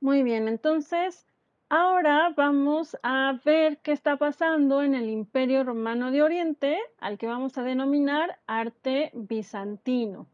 [0.00, 1.26] Muy bien, entonces
[1.68, 7.26] ahora vamos a ver qué está pasando en el Imperio Romano de Oriente, al que
[7.26, 10.26] vamos a denominar arte bizantino.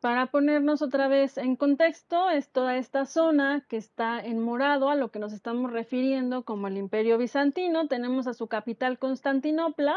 [0.00, 4.94] Para ponernos otra vez en contexto, es toda esta zona que está en morado a
[4.94, 7.88] lo que nos estamos refiriendo como el Imperio Bizantino.
[7.88, 9.96] Tenemos a su capital Constantinopla.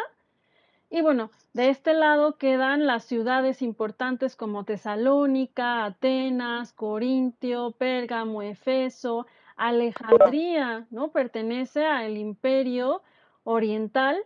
[0.93, 9.25] Y bueno, de este lado quedan las ciudades importantes como Tesalónica, Atenas, Corintio, Pérgamo, Efeso,
[9.55, 11.11] Alejandría, ¿no?
[11.11, 13.03] Pertenece al Imperio
[13.45, 14.17] Oriental,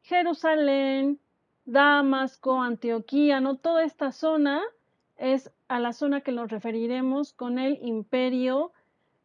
[0.00, 1.20] Jerusalén,
[1.66, 3.58] Damasco, Antioquía, ¿no?
[3.58, 4.62] Toda esta zona
[5.18, 8.72] es a la zona que nos referiremos con el imperio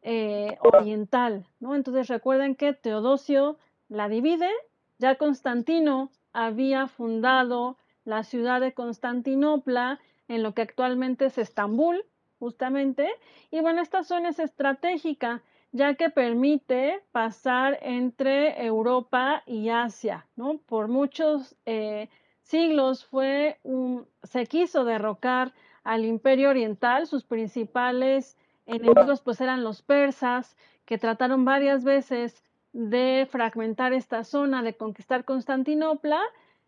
[0.02, 1.74] eh, oriental, ¿no?
[1.74, 3.56] Entonces recuerden que Teodosio
[3.88, 4.50] la divide,
[4.98, 12.04] ya Constantino había fundado la ciudad de Constantinopla en lo que actualmente es Estambul,
[12.38, 13.10] justamente,
[13.50, 20.58] y bueno, esta zona es estratégica ya que permite pasar entre Europa y Asia, ¿no?
[20.66, 22.08] Por muchos eh,
[22.42, 25.52] siglos fue un, se quiso derrocar
[25.84, 27.06] al imperio oriental.
[27.06, 34.62] Sus principales enemigos pues eran los persas, que trataron varias veces de fragmentar esta zona,
[34.62, 36.20] de conquistar Constantinopla.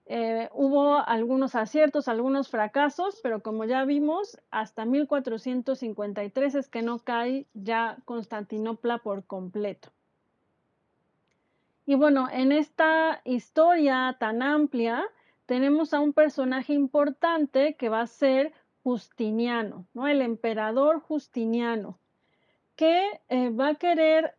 [0.07, 6.99] Eh, hubo algunos aciertos, algunos fracasos, pero como ya vimos, hasta 1453 es que no
[6.99, 9.91] cae ya Constantinopla por completo.
[11.87, 15.05] Y bueno, en esta historia tan amplia
[15.47, 18.53] tenemos a un personaje importante que va a ser
[18.85, 20.09] Justiniano, ¿no?
[20.09, 21.99] El emperador Justiniano,
[22.75, 24.35] que eh, va a querer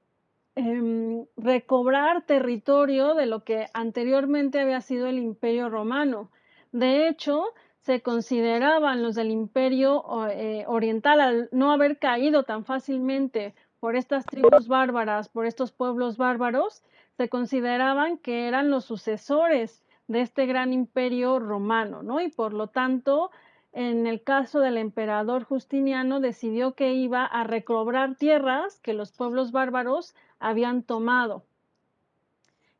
[0.56, 6.30] em, recobrar territorio de lo que anteriormente había sido el imperio romano.
[6.72, 13.54] De hecho, se consideraban los del imperio eh, oriental, al no haber caído tan fácilmente
[13.80, 16.82] por estas tribus bárbaras, por estos pueblos bárbaros,
[17.18, 22.22] se consideraban que eran los sucesores de este gran imperio romano, ¿no?
[22.22, 23.32] Y por lo tanto,
[23.74, 29.52] en el caso del emperador Justiniano, decidió que iba a recobrar tierras que los pueblos
[29.52, 31.44] bárbaros habían tomado.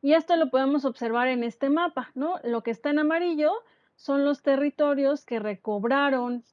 [0.02, 2.38] Y esto lo podemos observar en este mapa, ¿no?
[2.44, 3.52] Lo que está en amarillo
[3.96, 6.44] son los territorios que recobraron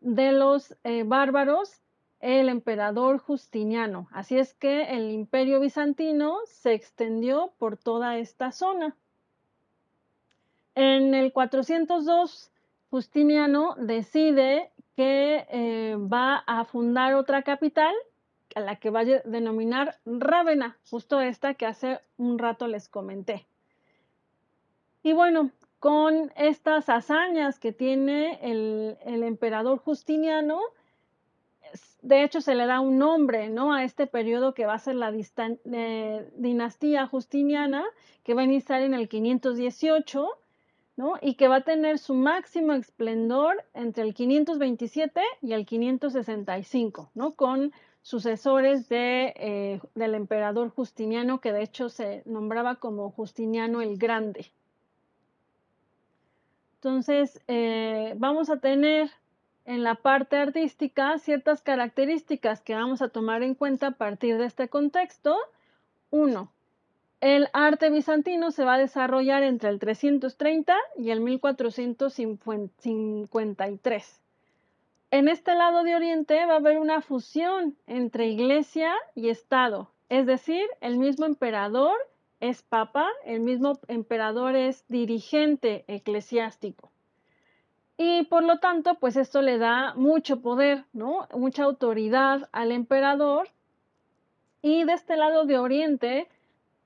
[0.00, 1.80] de los eh, bárbaros
[2.20, 4.08] el emperador Justiniano.
[4.12, 8.96] Así es que el imperio bizantino se extendió por toda esta zona.
[10.74, 12.50] En el 402
[12.90, 17.94] Justiniano decide que eh, va a fundar otra capital,
[18.56, 23.46] a la que va a denominar Rávena, justo esta que hace un rato les comenté.
[25.02, 30.58] Y bueno, con estas hazañas que tiene el, emperador Justiniano,
[32.00, 33.74] de hecho se le da un nombre ¿no?
[33.74, 37.84] a este periodo que va a ser la eh, dinastía justiniana,
[38.24, 40.30] que va a iniciar en el 518
[41.20, 47.34] y que va a tener su máximo esplendor entre el 527 y el 565, ¿no?
[47.34, 47.74] Con
[48.06, 54.52] sucesores de, eh, del emperador Justiniano, que de hecho se nombraba como Justiniano el Grande.
[56.76, 59.10] Entonces, eh, vamos a tener
[59.64, 64.46] en la parte artística ciertas características que vamos a tomar en cuenta a partir de
[64.46, 65.36] este contexto.
[66.10, 66.52] Uno,
[67.20, 74.20] el arte bizantino se va a desarrollar entre el 330 y el 1453.
[75.16, 80.26] En este lado de Oriente va a haber una fusión entre iglesia y Estado, es
[80.26, 81.96] decir, el mismo emperador
[82.40, 86.90] es papa, el mismo emperador es dirigente eclesiástico.
[87.96, 91.26] Y por lo tanto, pues esto le da mucho poder, ¿no?
[91.32, 93.48] Mucha autoridad al emperador.
[94.60, 96.28] Y de este lado de Oriente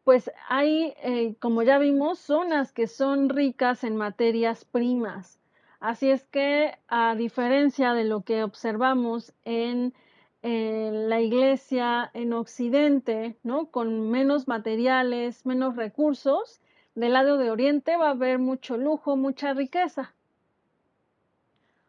[0.04, 5.39] pues hay, eh, como ya vimos, zonas que son ricas en materias primas.
[5.80, 9.94] Así es que, a diferencia de lo que observamos en,
[10.42, 13.66] la iglesia en Occidente, ¿no?
[13.70, 16.60] Con menos materiales, menos recursos,
[16.94, 20.14] del lado de Oriente va a haber mucho lujo, mucha riqueza.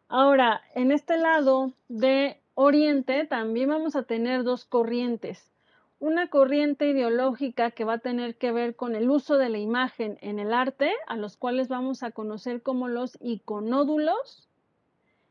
[0.08, 5.51] Ahora, en este lado de Oriente también vamos a tener dos corrientes
[6.02, 10.18] una corriente ideológica que va a tener que ver con el uso de la imagen
[10.20, 14.48] en el arte, a los cuales vamos a conocer como los iconódulos,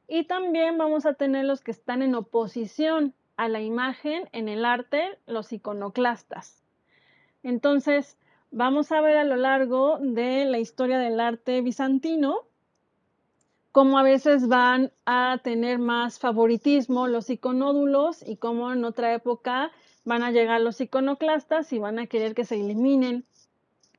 [0.08, 4.64] y también vamos a tener los que están en oposición a la imagen en el
[4.64, 6.64] arte, los iconoclastas.
[7.44, 8.18] Entonces,
[8.50, 12.46] vamos a ver a lo largo de la historia del arte bizantino
[13.74, 19.72] cómo a veces van a tener más favoritismo los iconódulos y cómo en otra época
[20.04, 23.26] van a llegar los iconoclastas y van a querer que se eliminen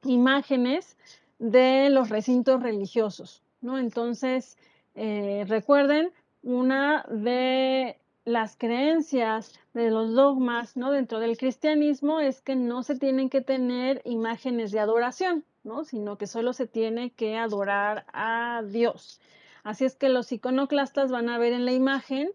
[0.05, 0.97] imágenes
[1.39, 3.79] de los recintos religiosos, ¿no?
[3.79, 4.57] Entonces,
[4.95, 6.13] eh, recuerden,
[6.43, 10.91] una de las creencias de los dogmas, ¿no?
[10.91, 15.85] Dentro del cristianismo es que no se tienen que tener imágenes de adoración, ¿no?
[15.85, 19.21] Sino que solo se tiene que adorar a Dios.
[19.65, 22.31] Así es que los iconoclastas van a ver en la imagen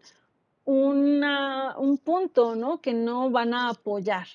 [0.67, 2.81] un punto, ¿no?
[2.81, 4.27] Que no van a apoyar.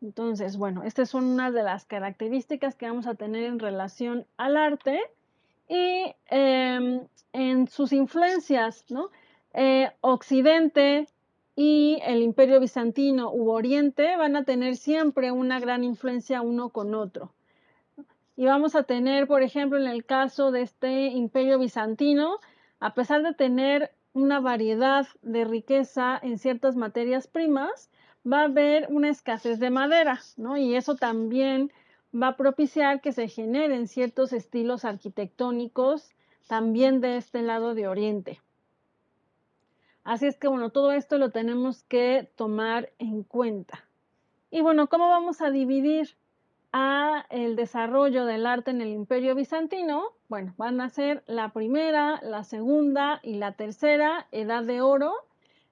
[0.00, 4.56] Entonces, bueno, estas son una de las características que vamos a tener en relación al
[4.56, 5.00] arte
[5.68, 9.10] y em, en sus influencias, ¿no?
[9.54, 11.08] Eh, Occidente
[11.56, 16.94] y el Imperio Bizantino u Oriente van a tener siempre una gran influencia uno con
[16.94, 17.32] otro.
[18.36, 22.38] Y vamos a tener, por ejemplo, en el caso de este Imperio Bizantino,
[22.80, 27.90] a pesar de tener una variedad de riqueza en ciertas materias primas,
[28.24, 30.56] va a haber una escasez de madera, ¿no?
[30.56, 31.70] Y eso también
[32.14, 36.08] va a propiciar que se generen ciertos estilos arquitectónicos
[36.48, 38.40] también de este lado de Oriente.
[40.02, 43.84] Así es que, bueno, todo esto lo tenemos que tomar en cuenta.
[44.50, 46.16] Y bueno, ¿cómo vamos a dividir
[46.78, 50.12] a el desarrollo del arte en el Imperio Bizantino?
[50.28, 55.14] Bueno, van a ser la primera, la segunda y la tercera edad de oro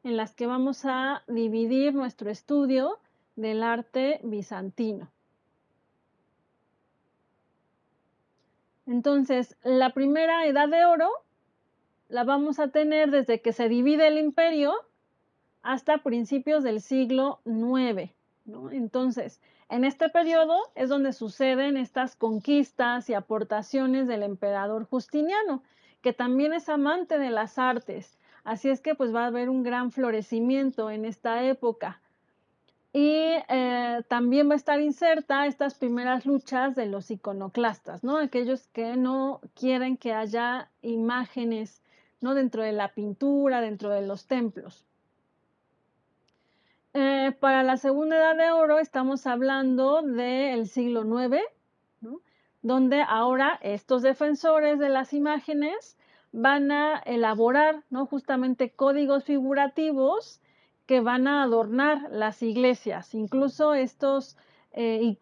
[0.02, 2.98] en las que vamos a dividir nuestro estudio
[3.36, 5.10] del arte bizantino.
[8.86, 11.10] Entonces, la primera edad de oro
[12.08, 14.72] la vamos a tener desde que se divide el imperio
[15.62, 18.10] hasta principios del siglo IX.
[18.72, 19.42] Entonces,
[19.74, 25.64] en este periodo es donde suceden estas conquistas y aportaciones del emperador Justiniano,
[26.00, 28.16] que también es amante de las artes.
[28.44, 32.00] Así es que pues va a haber un gran florecimiento en esta época.
[32.92, 33.16] Y
[33.48, 38.18] eh, también va a estar inserta estas primeras luchas de los iconoclastas, ¿no?
[38.18, 41.82] Aquellos que no quieren que haya imágenes
[42.20, 42.34] ¿no?
[42.34, 44.86] Dentro de la pintura, dentro de los templos.
[46.96, 51.42] Eh, para la segunda edad de oro estamos hablando del siglo IX,
[52.62, 55.98] donde ahora estos defensores de las imágenes
[56.30, 58.06] van a elaborar ¿no?
[58.06, 60.40] justamente códigos figurativos
[60.86, 64.36] que van a adornar las iglesias, incluso estos
[64.70, 65.16] eh,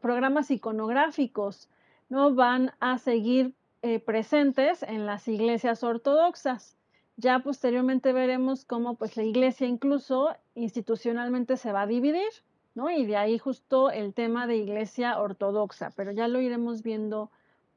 [0.00, 1.68] programas iconográficos
[2.08, 2.36] ¿no?
[2.36, 3.52] van a seguir
[3.82, 6.76] eh, presentes en las iglesias ortodoxas.
[7.20, 12.30] Ya posteriormente veremos cómo pues la iglesia incluso institucionalmente se va a dividir,
[12.74, 12.88] ¿no?
[12.88, 17.30] Y de ahí justo el tema de iglesia ortodoxa, pero ya lo iremos viendo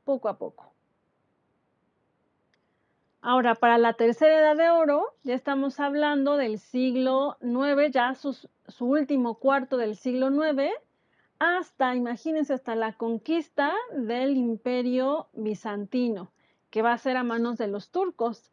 [0.06, 0.72] poco a poco.
[3.22, 8.86] Ahora, para la tercera edad de oro, ya estamos hablando del siglo IX, ya su
[8.86, 10.72] último cuarto del siglo IX,
[11.40, 16.32] hasta, imagínense, hasta la conquista del imperio bizantino,
[16.70, 18.53] que va a ser a manos de los turcos.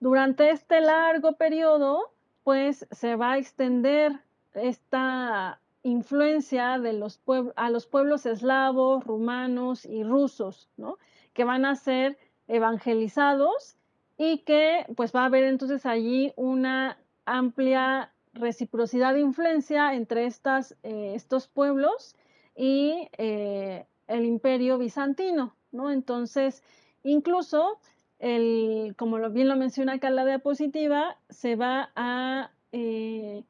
[0.00, 2.12] Durante este largo periodo,
[2.44, 4.12] pues se va a extender
[4.54, 7.20] esta influencia de los
[7.56, 10.98] a los pueblos eslavos, rumanos y rusos, ¿no?
[11.32, 12.18] que van a ser
[12.48, 13.76] evangelizados
[14.16, 20.76] y que pues va a haber entonces allí una amplia reciprocidad de influencia entre estas,
[20.82, 22.16] eh, estos pueblos
[22.56, 25.90] y eh, el imperio bizantino, ¿no?
[25.90, 26.64] Entonces,
[27.04, 27.78] incluso,
[28.18, 33.44] el, como bien lo menciona acá la diapositiva, se va a eh,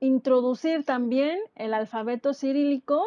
[0.00, 3.02] introducir también el alfabeto cirílico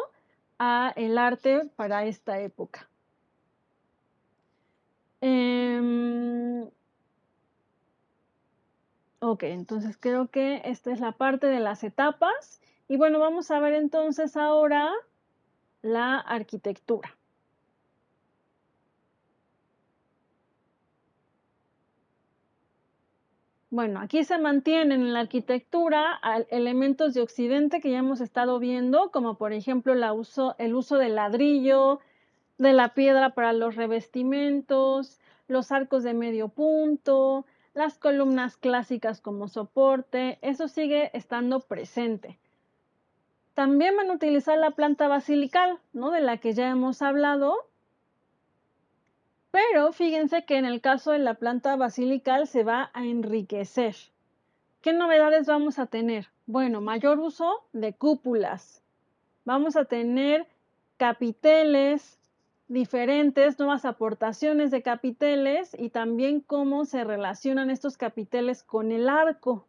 [0.58, 2.88] a el arte para esta época.
[5.20, 6.22] Em,
[9.24, 12.60] Ok, entonces creo que esta es la parte de las etapas.
[12.88, 14.90] Y bueno, vamos a ver entonces ahora
[15.80, 17.16] la arquitectura.
[23.72, 29.10] Bueno, aquí se mantienen en la arquitectura elementos de Occidente que ya hemos estado viendo,
[29.10, 32.00] como por ejemplo el uso del ladrillo,
[32.58, 39.48] de la piedra para los revestimientos, los arcos de medio punto, las columnas clásicas como
[39.48, 42.38] soporte, eso sigue estando presente.
[43.54, 46.10] También van a utilizar la planta basilical, ¿no?
[46.10, 47.56] De la que ya hemos hablado.
[49.52, 53.94] Pero fíjense que en el caso de la planta basilical se va a enriquecer.
[54.80, 56.28] ¿Qué novedades vamos a tener?
[56.46, 58.82] Bueno, mayor uso de cúpulas.
[59.44, 60.46] Vamos a tener
[60.96, 62.18] capiteles
[62.66, 69.66] diferentes, nuevas aportaciones de capiteles y también cómo se relacionan estos capiteles con el arco.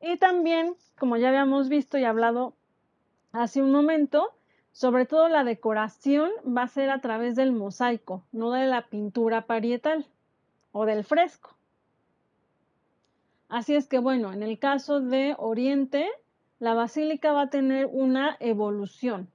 [0.00, 2.54] Y también, como ya habíamos visto y hablado
[3.30, 4.34] hace un momento,
[4.72, 9.46] sobre todo la decoración va a ser a través del mosaico, no de la pintura
[9.46, 10.06] parietal
[10.72, 11.54] o del fresco.
[13.48, 16.08] Así es que bueno, en el caso de Oriente,
[16.58, 19.28] la basílica va a tener una evolución.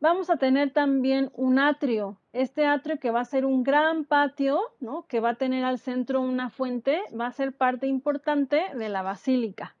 [0.00, 2.16] Vamos a tener también un atrio.
[2.32, 5.06] Este atrio que va a ser un gran patio, ¿no?
[5.06, 9.02] que va a tener al centro una fuente, va a ser parte importante de la
[9.02, 9.76] basílica.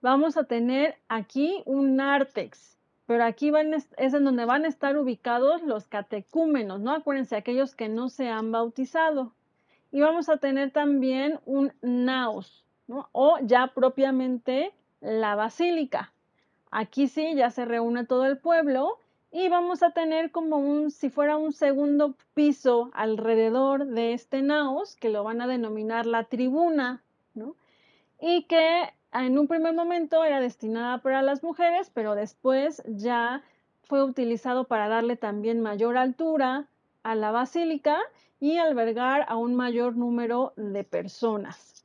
[0.00, 2.75] Vamos a tener aquí un nártex,
[3.06, 3.52] pero aquí
[3.96, 6.92] es en donde van a estar ubicados los catecúmenos, ¿no?
[6.92, 9.32] Acuérdense, aquellos que no se han bautizado.
[9.92, 13.08] Y vamos a tener también un naos, ¿no?
[13.12, 16.12] O ya propiamente la basílica.
[16.72, 18.98] Aquí sí, ya se reúne todo el pueblo
[19.30, 24.96] y vamos a tener como un, si fuera un segundo piso alrededor de este naos,
[24.96, 27.02] que lo van a denominar la tribuna,
[27.34, 27.54] ¿no?
[28.20, 28.92] Y que
[29.24, 33.42] en un primer momento era destinada para las mujeres, pero después ya
[33.84, 36.66] fue utilizado para darle también mayor altura
[37.02, 37.98] a la basílica
[38.40, 41.84] y albergar a un mayor número de personas.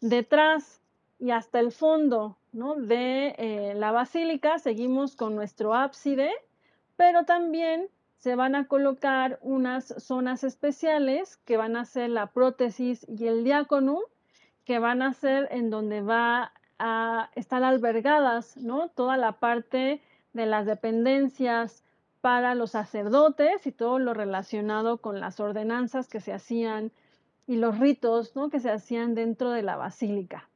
[0.00, 0.80] Detrás
[1.18, 6.30] y hasta el fondo de eh, la basílica seguimos con nuestro ábside,
[6.96, 13.06] pero también se van a colocar unas zonas especiales que van a ser la prótesis
[13.08, 14.00] y el diácono,
[14.66, 18.88] que van a ser en donde va a estar albergadas ¿no?
[18.88, 20.02] toda la parte
[20.34, 21.84] de las dependencias
[22.20, 26.90] para los sacerdotes y todo lo relacionado con las ordenanzas que se hacían
[27.46, 28.50] y los ritos ¿no?
[28.50, 30.48] que se hacían dentro de la basílica.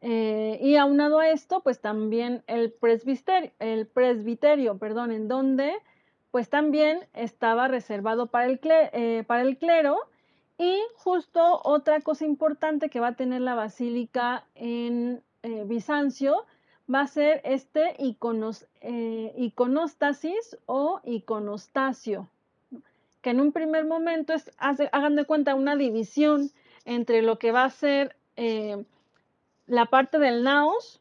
[0.00, 5.72] Eh, y aunado a esto, pues también el presbiterio, el presbiterio, perdón, en donde
[6.32, 9.98] pues también estaba reservado para el, eh, para el clero
[10.58, 16.46] y justo otra cosa importante que va a tener la basílica en eh, Bizancio
[16.92, 18.66] va a ser este iconos,
[19.36, 22.28] iconostasis o iconostasio,
[23.22, 26.50] que en un primer momento es, hagan de cuenta, una división
[26.84, 28.16] entre lo que va a ser
[29.66, 31.00] la parte del naos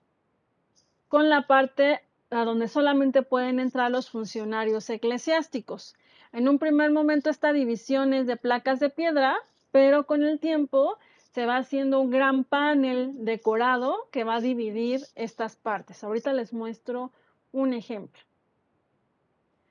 [1.09, 5.95] con la parte a donde solamente pueden entrar los funcionarios eclesiásticos.
[6.33, 9.37] En un primer momento esta división es de placas de piedra,
[9.71, 10.97] pero con el tiempo
[11.31, 16.03] se va haciendo un gran panel decorado que va a dividir estas partes.
[16.03, 17.11] Ahorita les muestro
[17.51, 18.21] un ejemplo.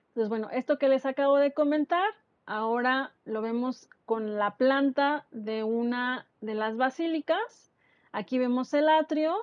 [0.09, 2.09] Entonces, bueno, esto que les acabo de comentar,
[2.47, 7.73] ahora lo vemos con la planta de una de las basílicas
[8.13, 9.35] Aquí vemos el atrio,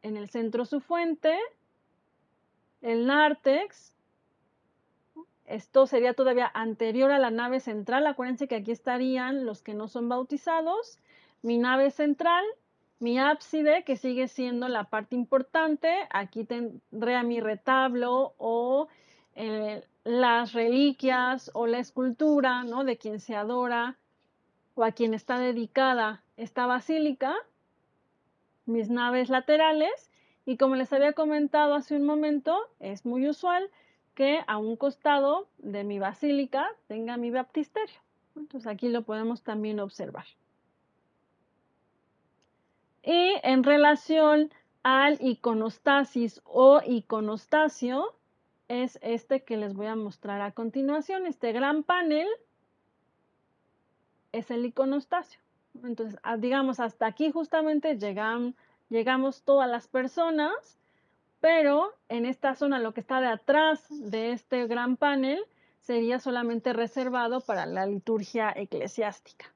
[0.00, 1.38] en el centro su fuente,
[2.80, 3.94] el nártex.
[5.50, 8.06] Esto sería todavía anterior a la nave central.
[8.06, 10.98] Acuérdense que aquí estarían los que no son bautizados.
[11.42, 12.44] Mi nave central,
[13.00, 15.92] mi ábside, que sigue siendo la parte importante.
[16.10, 18.88] Aquí tendré a mi retablo o
[19.34, 22.84] eh, las reliquias o la escultura ¿no?
[22.84, 23.98] de quien se adora
[24.74, 27.34] o a quien está dedicada esta basílica
[28.70, 30.10] mis naves laterales
[30.46, 33.68] y como les había comentado hace un momento, es muy usual
[34.14, 38.00] que a un costado de mi basílica tenga mi baptisterio.
[38.36, 40.26] Entonces aquí lo podemos también observar.
[43.02, 44.52] Y en relación
[44.82, 48.14] al iconostasis o iconostasio,
[48.68, 51.26] es este que les voy a mostrar a continuación.
[51.26, 52.28] Este gran panel
[54.32, 55.40] es el iconostasio.
[55.82, 58.54] Entonces, digamos, hasta aquí justamente llegan,
[58.88, 60.78] llegamos todas las personas,
[61.40, 65.42] pero en esta zona, lo que está de atrás de este gran panel,
[65.80, 69.46] sería solamente reservado para la liturgia eclesiástica.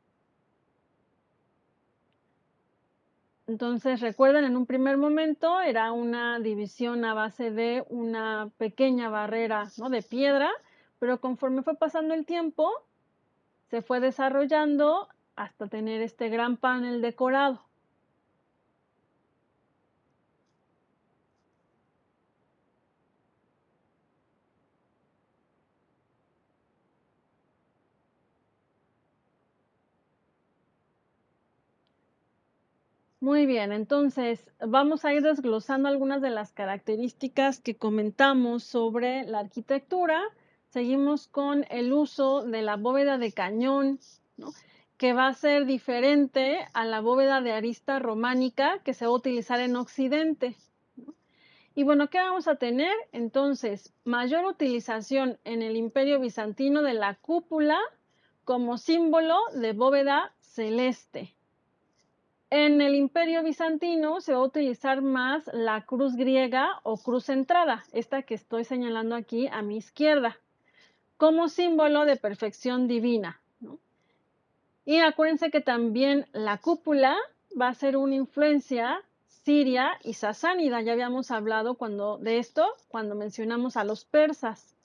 [3.46, 9.70] Entonces, recuerden, en un primer momento era una división a base de una pequeña barrera
[9.76, 9.90] ¿no?
[9.90, 10.50] de piedra,
[10.98, 12.72] pero conforme fue pasando el tiempo,
[13.68, 17.60] se fue desarrollando hasta tener este gran panel decorado.
[33.24, 39.38] Muy bien, entonces vamos a ir desglosando algunas de las características que comentamos sobre la
[39.38, 40.20] arquitectura.
[40.68, 43.98] Seguimos con el uso de la bóveda de cañón,
[44.98, 49.16] que va a ser diferente a la bóveda de arista románica que se va a
[49.16, 50.54] utilizar en Occidente.
[51.74, 52.94] Y bueno, ¿qué vamos a tener?
[53.12, 57.78] Entonces, mayor utilización en el Imperio Bizantino de la cúpula
[58.44, 61.33] como símbolo de bóveda celeste.
[62.56, 67.82] En el Imperio Bizantino se va a utilizar más la cruz griega o cruz centrada,
[67.90, 70.38] esta que estoy señalando aquí a mi izquierda,
[71.16, 73.40] como símbolo de perfección divina.
[74.84, 77.16] Y acuérdense que también la cúpula
[77.60, 80.80] va a ser una influencia siria y sasánida.
[80.80, 84.76] Ya habíamos hablado cuando, de esto cuando mencionamos a los persas.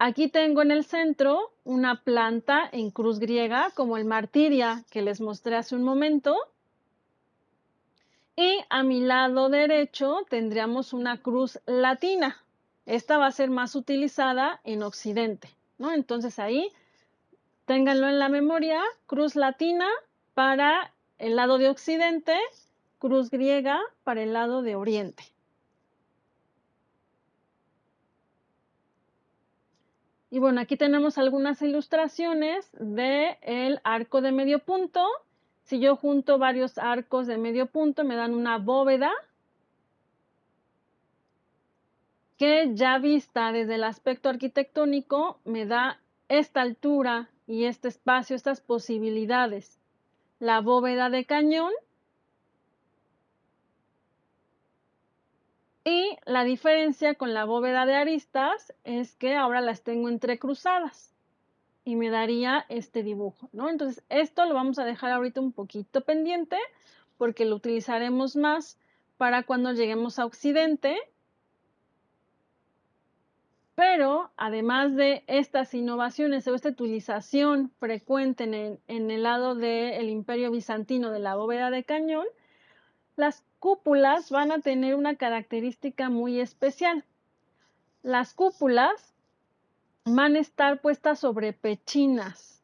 [0.00, 5.20] Aquí tengo en el centro una planta en cruz griega como el martiria que les
[5.20, 6.36] mostré hace un momento.
[8.36, 12.36] Y a mi lado derecho tendríamos una cruz latina.
[12.86, 15.92] Esta va a ser más utilizada en Occidente, ¿no?
[15.92, 16.70] Entonces ahí
[17.64, 19.88] ténganlo en la memoria, cruz latina
[20.34, 22.36] para el lado de Occidente,
[23.00, 25.24] cruz griega para el lado de Oriente.
[30.30, 35.06] Y bueno, aquí tenemos algunas ilustraciones del el arco de medio punto.
[35.62, 39.10] Si yo junto varios arcos de medio punto, me dan una bóveda
[42.36, 48.60] que ya vista desde el aspecto arquitectónico me da esta altura y este espacio, estas
[48.60, 49.78] posibilidades.
[50.38, 51.72] La bóveda de cañón
[55.88, 61.14] Y la diferencia con la bóveda de aristas es que ahora las tengo entrecruzadas
[61.82, 63.70] y me daría este dibujo, ¿no?
[63.70, 66.58] Entonces, esto lo vamos a dejar ahorita un poquito pendiente
[67.16, 68.76] porque lo utilizaremos más
[69.16, 70.94] para cuando lleguemos a Occidente.
[73.74, 81.10] Pero además de estas innovaciones o esta utilización frecuente en el, lado del Imperio Bizantino
[81.12, 82.26] de la bóveda de cañón,
[83.18, 87.04] las cúpulas van a tener una característica muy especial.
[88.04, 89.12] Las cúpulas
[90.04, 92.62] van a estar puestas sobre pechinas.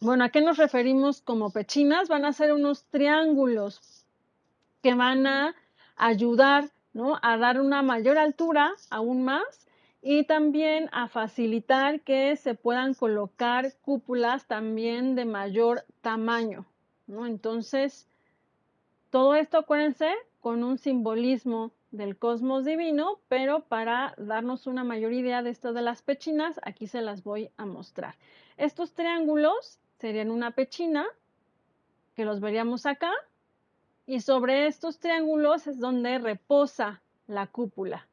[0.00, 2.10] Bueno, ¿a qué nos referimos como pechinas?
[2.10, 4.04] Van a ser unos triángulos
[4.82, 5.54] que van a
[5.96, 7.18] ayudar ¿no?
[7.22, 9.66] a dar una mayor altura aún más
[10.02, 16.66] y también a facilitar que se puedan colocar cúpulas también de mayor tamaño.
[17.06, 17.24] ¿no?
[17.24, 18.06] Entonces,
[19.10, 25.42] todo esto, acuérdense, con un simbolismo del cosmos divino, pero para darnos una mayor idea
[25.42, 28.16] de esto de las pechinas, aquí se las voy a mostrar.
[28.56, 31.06] Estos triángulos serían una pechina,
[32.14, 33.12] que los veríamos acá,
[34.06, 38.06] y sobre estos triángulos es donde reposa la cúpula.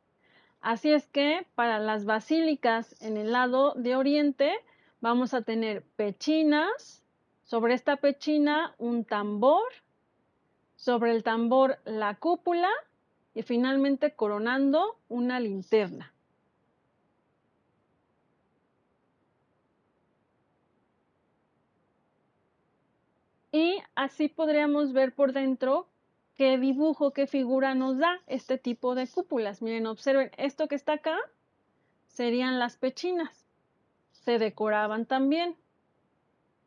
[0.61, 4.53] Así es que para las basílicas en el lado de oriente
[4.99, 7.03] vamos a tener pechinas,
[7.43, 9.61] sobre esta pechina un tambor,
[10.85, 12.69] sobre el tambor la cúpula
[13.33, 16.13] y finalmente coronando una linterna.
[23.51, 25.87] Y así podríamos ver por dentro
[26.35, 29.63] qué dibujo, qué figura nos da este tipo de cúpulas.
[29.63, 31.17] Miren, observen, esto que está acá
[32.09, 33.47] serían las pechinas.
[34.11, 35.55] Se decoraban también.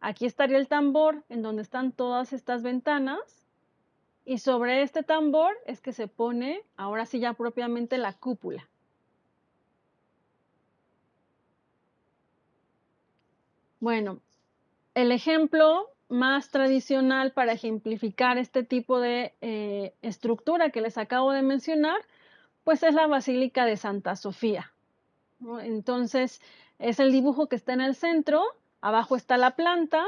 [0.00, 3.37] Aquí estaría el tambor en donde están todas estas ventanas
[4.28, 8.68] y sobre este tambor es que se pone, ahora sí ya propiamente, la cúpula.
[13.80, 14.20] Bueno,
[14.94, 21.40] el ejemplo más tradicional para ejemplificar este tipo de eh, estructura que les acabo de
[21.40, 21.98] mencionar,
[22.64, 24.74] pues es la Basílica de Santa Sofía.
[25.62, 26.42] Entonces,
[26.78, 28.42] es el dibujo que está en el centro,
[28.82, 30.04] abajo está la planta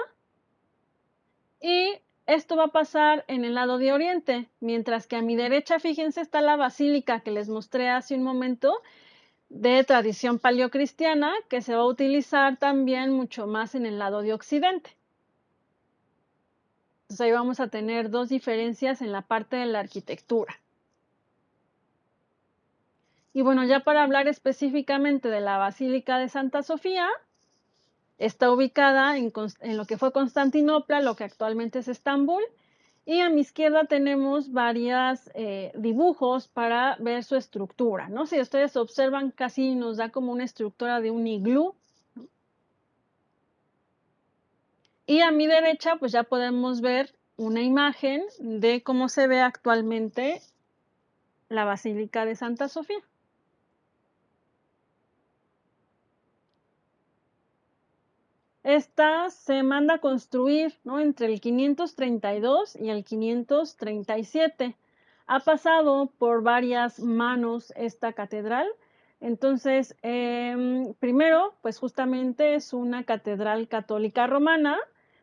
[1.62, 1.94] y
[2.34, 6.20] esto va a pasar en el lado de oriente, mientras que a mi derecha, fíjense,
[6.20, 8.80] está la basílica que les mostré hace un momento
[9.48, 14.32] de tradición paleocristiana, que se va a utilizar también mucho más en el lado de
[14.32, 14.90] occidente.
[17.02, 20.54] Entonces ahí vamos a tener dos diferencias en la parte de la arquitectura.
[23.32, 27.08] Y bueno, ya para hablar específicamente de la Basílica de Santa Sofía,
[28.20, 29.32] Está ubicada en,
[29.78, 32.42] lo que fue Constantinopla, lo que actualmente es Estambul.
[33.06, 38.10] Y a mi izquierda tenemos varios eh, dibujos para ver su estructura.
[38.10, 38.26] ¿no?
[38.26, 41.74] Si ustedes observan, casi nos da como una estructura de un iglú.
[45.06, 50.42] Y a mi derecha, pues ya podemos ver una imagen de cómo se ve actualmente
[51.48, 53.02] la Basílica de Santa Sofía.
[58.62, 64.76] Esta se manda a construir entre el 532 y el 537.
[65.26, 68.66] ha pasado por varias manos esta catedral.
[69.20, 74.76] Entonces, em, primero, pues justamente es una catedral católica romana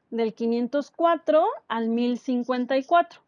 [0.10, 3.22] del 504 al 1054.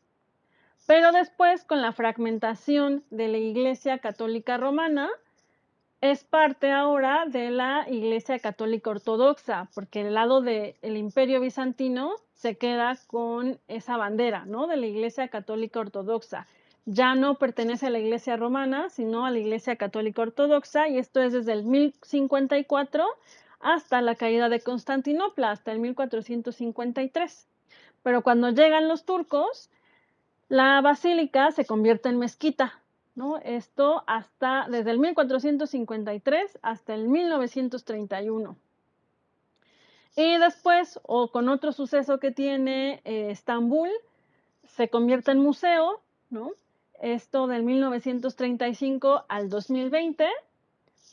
[0.87, 5.09] Pero después, con la fragmentación de la Iglesia Católica Romana,
[6.01, 12.57] es parte ahora de la Iglesia Católica Ortodoxa, porque el lado del Imperio Bizantino se
[12.57, 14.67] queda con esa bandera, ¿no?
[14.67, 16.47] De la Iglesia Católica Ortodoxa.
[16.85, 21.21] Ya no pertenece a la Iglesia Romana, sino a la Iglesia Católica Ortodoxa, y esto
[21.21, 23.05] es desde el 1054
[23.59, 27.47] hasta la caída de Constantinopla, hasta el 1453.
[28.03, 29.69] Pero cuando llegan los turcos,
[30.47, 32.78] la basílica se convierte en mezquita,
[33.43, 38.55] esto hasta desde el 1453 hasta el 1931.
[40.15, 43.89] Y después, o con otro suceso que tiene eh, Estambul,
[44.67, 46.51] se convierte en museo, ¿no?
[47.01, 50.27] Esto del 1935 al 2020,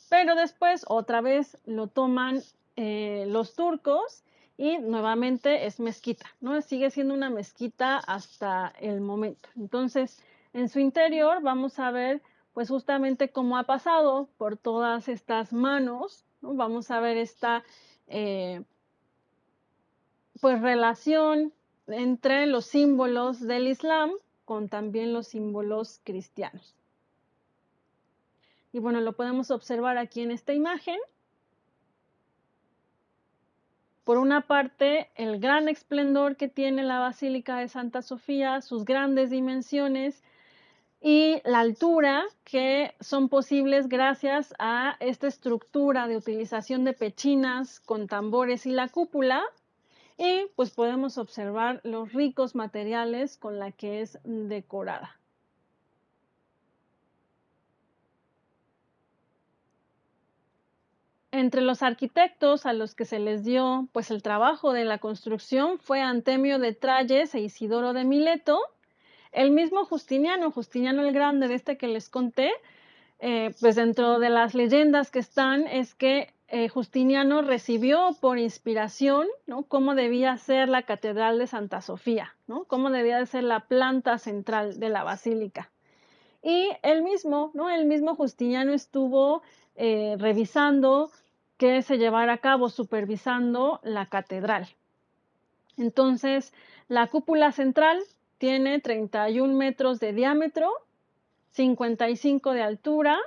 [0.09, 2.41] pero después otra vez lo toman
[2.75, 4.23] eh, los turcos
[4.57, 6.61] y nuevamente es mezquita, ¿no?
[6.61, 9.47] Sigue siendo una mezquita hasta el momento.
[9.55, 10.21] Entonces,
[10.53, 12.21] en su interior vamos a ver
[12.53, 17.63] pues justamente cómo ha pasado por todas estas manos, vamos a ver esta
[18.07, 18.63] eh,
[20.41, 21.53] pues relación
[21.87, 24.11] entre los símbolos del Islam
[24.45, 26.73] con también los símbolos cristianos.
[28.73, 30.97] Y bueno, lo podemos observar aquí en esta imagen.
[34.03, 39.29] Por una parte, el gran esplendor que tiene la Basílica de Santa Sofía, sus grandes
[39.29, 40.23] dimensiones,
[41.01, 48.07] y la altura que son posibles gracias a esta estructura de utilización de pechinas con
[48.07, 49.43] tambores y la cúpula.
[50.17, 55.19] Y pues podemos observar los ricos materiales con la que es decorada.
[61.29, 65.77] Entre los arquitectos a los que se les dio pues el trabajo de la construcción
[65.77, 68.59] fue Antemio de Tralles e Isidoro de Mileto,
[69.31, 72.51] el mismo Justiniano, Justiniano el Grande, de este que les conté,
[73.19, 79.27] eh, pues dentro de las leyendas que están es que eh, Justiniano recibió por inspiración,
[79.47, 79.63] ¿no?
[79.63, 82.63] Cómo debía ser la Catedral de Santa Sofía, ¿no?
[82.65, 85.69] Cómo debía de ser la planta central de la basílica.
[86.41, 87.69] Y él mismo, ¿no?
[87.69, 89.41] El mismo Justiniano estuvo
[89.75, 91.11] eh, revisando
[91.57, 94.69] que se llevara a cabo, supervisando la catedral.
[95.75, 96.53] Entonces,
[96.87, 97.99] la cúpula central
[98.37, 100.71] tiene 31 metros de diámetro,
[101.51, 103.17] 55 de altura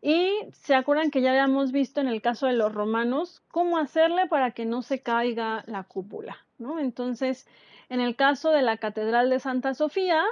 [0.00, 4.26] y se acuerdan que ya habíamos visto en el caso de los romanos cómo hacerle
[4.26, 6.78] para que no se caiga la cúpula, ¿no?
[6.78, 7.46] Entonces,
[7.88, 10.24] en el caso de la Catedral de Santa Sofía,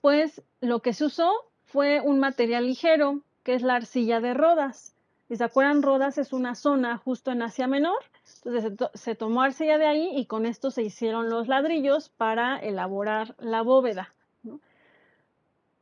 [0.00, 1.32] pues lo que se usó
[1.64, 4.95] fue un material ligero, que es la arcilla de Rodas.
[5.28, 7.98] Si se acuerdan, Rodas es una zona justo en Asia Menor
[8.44, 13.34] entonces se, tomó arcilla de ahí y con esto se hicieron los ladrillos para elaborar
[13.38, 14.12] la bóveda.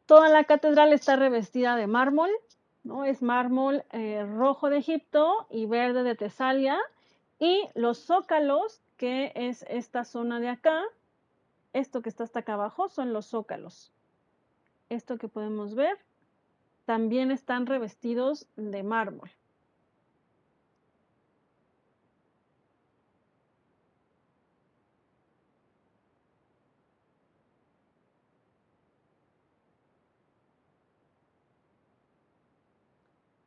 [0.07, 2.31] Toda la catedral está revestida de mármol,
[2.83, 3.05] ¿no?
[3.05, 6.79] es mármol eh, rojo de Egipto y verde de Tesalia.
[7.39, 10.83] Y los zócalos, que es esta zona de acá,
[11.73, 13.93] esto que está hasta acá abajo, son los zócalos.
[14.91, 15.99] Esto que podemos ver,
[16.85, 19.31] también están revestidos de mármol.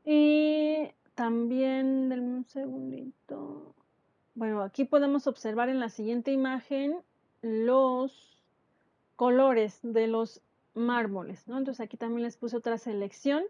[0.09, 3.75] Y también, denme un segundito.
[4.35, 7.03] Bueno, aquí podemos observar en la siguiente imagen
[7.41, 8.41] los
[9.17, 10.41] colores de los
[10.77, 11.57] mármoles, ¿no?
[11.57, 13.43] Entonces aquí también les puse otra selección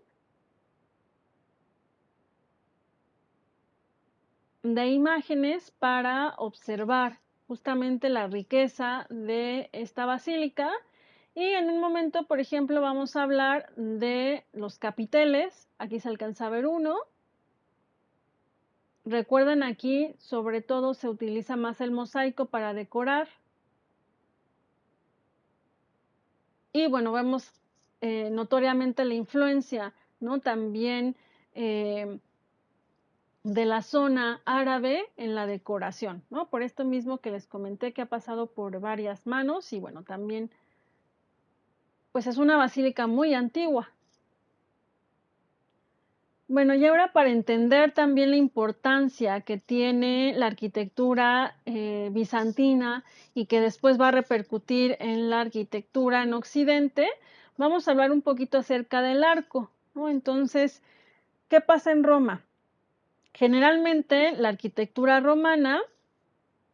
[4.64, 10.72] de imágenes para observar justamente la riqueza de esta basílica
[11.38, 15.70] y en un momento, por ejemplo, vamos a hablar de los capiteles.
[15.78, 16.96] Aquí se alcanza a ver uno.
[19.06, 23.30] Recuerden aquí, sobre todo, se utiliza más el mosaico para decorar.
[26.74, 27.52] Y bueno, vemos
[28.02, 30.40] eh, notoriamente la influencia, ¿no?
[30.40, 31.16] También
[31.56, 32.20] eh,
[33.44, 36.50] de la zona árabe en la decoración, ¿no?
[36.50, 40.52] Por esto mismo que les comenté que ha pasado por varias manos y bueno, también
[42.12, 43.90] pues es una basílica muy antigua.
[46.50, 53.48] Bueno, y ahora para entender también la importancia que tiene la arquitectura eh, bizantina y
[53.48, 57.10] que después va a repercutir en la arquitectura en Occidente,
[57.58, 59.70] vamos a hablar un poquito acerca del arco.
[60.08, 60.82] Entonces,
[61.50, 62.44] ¿qué pasa en Roma?
[63.34, 65.82] Generalmente la arquitectura romana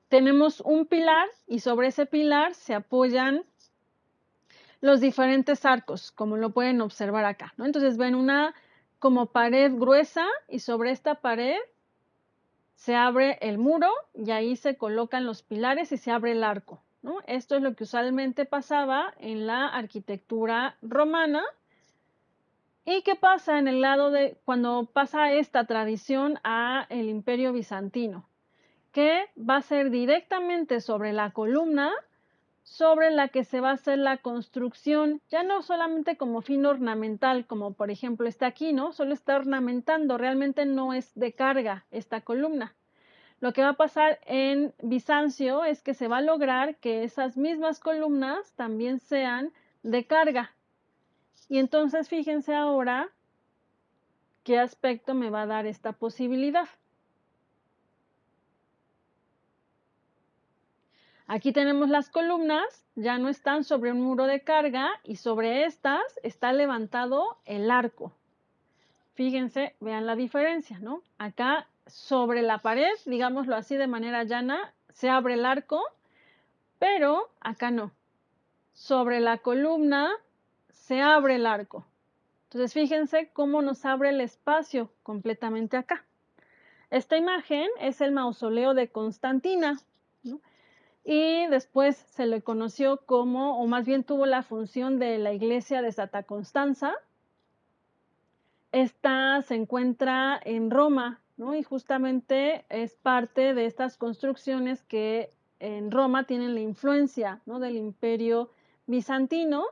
[0.07, 3.43] tenemos un pilar y sobre ese pilar se apoyan
[4.81, 7.65] los diferentes arcos, como lo pueden observar acá, ¿no?
[7.65, 8.53] Entonces ven una
[9.03, 11.57] como pared gruesa y sobre esta pared
[12.75, 16.81] se abre el muro y ahí se colocan los pilares y se abre el arco.
[17.27, 21.43] Esto es lo que usualmente pasaba en la arquitectura romana.
[22.85, 28.29] ¿Y qué pasa en el lado de cuando pasa esta tradición a el imperio bizantino?
[28.93, 31.91] Que va a ser directamente sobre la columna
[32.63, 37.45] sobre la que se va a hacer la construcción, ya no solamente como fin ornamental,
[37.45, 38.93] como por ejemplo está aquí, ¿no?
[38.93, 42.73] Solo está ornamentando, realmente no es de carga esta columna.
[43.41, 47.35] Lo que va a pasar en Bizancio es que se va a lograr que esas
[47.35, 49.51] mismas columnas también sean
[49.83, 50.55] de carga.
[51.49, 53.09] Y entonces fíjense ahora
[54.43, 56.69] qué aspecto me va a dar esta posibilidad.
[61.33, 66.03] Aquí tenemos las columnas, ya no están sobre un muro de carga y sobre estas
[66.21, 68.13] está levantado el arco.
[69.15, 71.01] Fíjense, vean la diferencia, ¿no?
[71.17, 75.81] Acá sobre la pared, digámoslo así de manera llana, se abre el arco,
[76.77, 77.91] pero acá no.
[78.73, 80.11] Sobre la columna
[80.69, 81.83] se abre el arco.
[82.43, 86.05] Entonces fíjense cómo nos abre el espacio completamente acá.
[86.91, 89.79] Esta imagen es el mausoleo de Constantina.
[90.21, 90.39] ¿no?
[91.03, 95.81] Y después se le conoció como, o más bien tuvo la función de la iglesia
[95.81, 96.93] de Santa Constanza.
[98.71, 101.55] Esta se encuentra en Roma, ¿no?
[101.55, 107.59] Y justamente es parte de estas construcciones que en Roma tienen la influencia, ¿no?
[107.59, 108.49] Del imperio
[108.87, 109.65] bizantino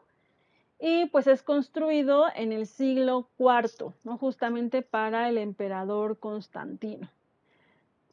[0.80, 4.17] y pues es construido en el siglo IV, ¿no?
[4.17, 7.08] Justamente para el emperador Constantino,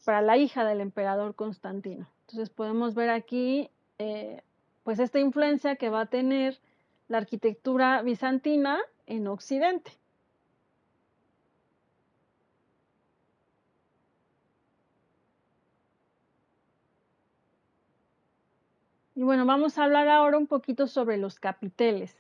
[0.05, 2.07] para la hija del emperador Constantino.
[2.29, 4.43] Entonces podemos ver aquí eh,
[4.83, 6.59] pues esta influencia que va a tener
[7.09, 9.93] la arquitectura bizantina en Occidente.
[19.15, 22.15] Y bueno, vamos a hablar ahora un poquito sobre los capiteles.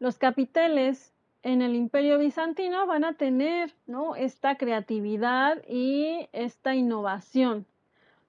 [0.00, 4.16] Los capiteles en el imperio bizantino van a tener ¿no?
[4.16, 7.66] esta creatividad y esta innovación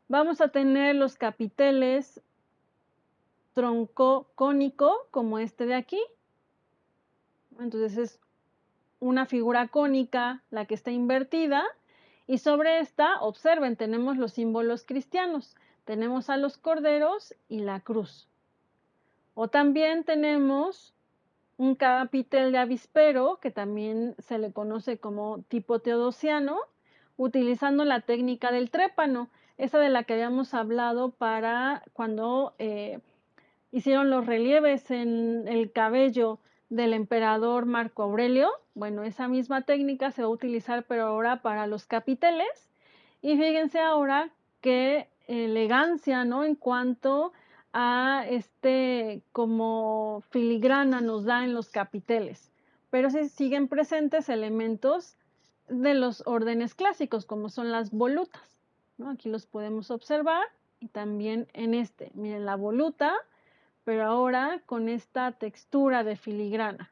[0.09, 2.21] vamos a tener los capiteles
[3.53, 6.01] tronco cónico como este de aquí.
[7.59, 8.19] Entonces es
[8.99, 11.63] una figura cónica la que está invertida
[12.27, 15.55] y sobre esta, observen, tenemos los símbolos cristianos.
[15.85, 18.27] Tenemos a los corderos y la cruz.
[19.33, 20.93] O también tenemos
[21.57, 26.59] un capitel de avispero, que también se le conoce como tipo teodosiano,
[27.17, 32.99] utilizando la técnica del trépano esa de la que habíamos hablado para cuando eh,
[33.71, 38.49] hicieron los relieves en el cabello del emperador Marco Aurelio.
[38.73, 42.69] Bueno, esa misma técnica se va a utilizar pero ahora para los capiteles.
[43.21, 44.29] Y fíjense ahora
[44.61, 46.45] qué elegancia, ¿no?
[46.45, 47.33] En cuanto
[47.73, 52.49] a este como filigrana nos da en los capiteles.
[52.91, 55.17] Pero sí siguen presentes elementos
[55.67, 58.58] de los órdenes clásicos, como son las volutas.
[59.07, 60.43] Aquí los podemos observar
[60.79, 62.11] y también en este.
[62.13, 63.13] Miren la voluta,
[63.83, 66.91] pero ahora con esta textura de filigrana.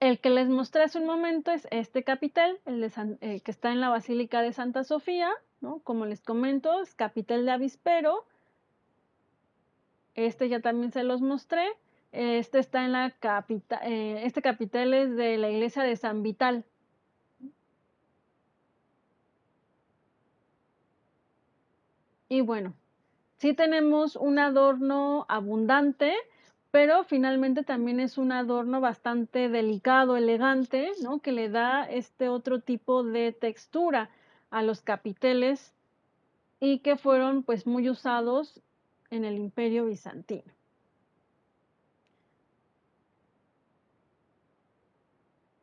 [0.00, 3.80] El que les mostré hace un momento es este capitel, el eh, que está en
[3.80, 5.30] la Basílica de Santa Sofía,
[5.82, 8.24] Como les comento, es capitel de avispero.
[10.14, 11.66] Este ya también se los mostré.
[12.12, 16.64] Este está en la capital, eh, este capitel es de la iglesia de San Vital.
[22.28, 22.74] Y bueno,
[23.38, 26.12] sí tenemos un adorno abundante,
[26.70, 31.20] pero finalmente también es un adorno bastante delicado, elegante, ¿no?
[31.20, 34.10] Que le da este otro tipo de textura
[34.50, 35.74] a los capiteles
[36.60, 38.60] y que fueron pues muy usados
[39.10, 40.55] en el imperio bizantino.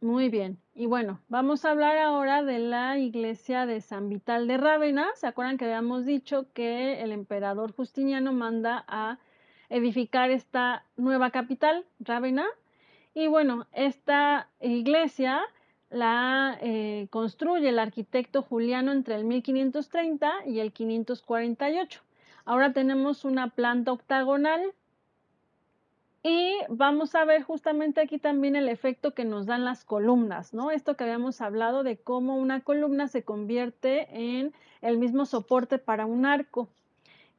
[0.03, 0.59] Muy bien.
[0.75, 5.07] Y bueno, vamos a hablar ahora de la iglesia de San Vital de Rávena.
[5.15, 9.17] ¿Se acuerdan que habíamos dicho que el emperador Justiniano manda a
[9.69, 12.45] edificar esta nueva capital, Rávena?
[13.13, 15.39] Y bueno, esta iglesia
[15.89, 22.01] la eh, construye el arquitecto Juliano entre el 1530 y el 548.
[22.43, 24.73] Ahora tenemos una planta octagonal
[26.23, 30.71] y vamos a ver justamente aquí también el efecto que nos dan las columnas, ¿no?
[30.71, 36.05] Esto que habíamos hablado de cómo una columna se convierte en el mismo soporte para
[36.05, 36.69] un arco.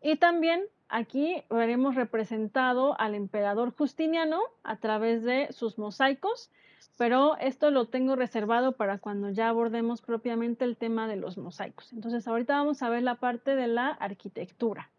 [0.02, 6.50] Y también aquí veremos representado al emperador Justiniano a través de sus mosaicos,
[6.98, 11.90] pero esto lo tengo reservado para cuando ya abordemos propiamente el tema de los mosaicos.
[11.94, 14.90] Entonces ahorita vamos a ver la parte de la arquitectura.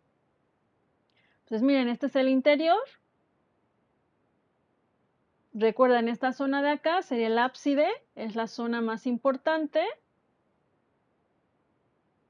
[1.43, 2.79] Entonces miren, este es el interior,
[5.57, 9.81] Recuerden, esta zona de acá sería el ábside, es la zona más importante.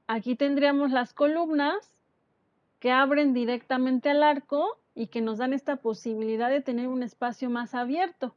[0.06, 1.92] Aquí tendríamos las columnas
[2.78, 7.50] que abren directamente al arco y que nos dan esta posibilidad de tener un espacio
[7.50, 8.32] más abierto.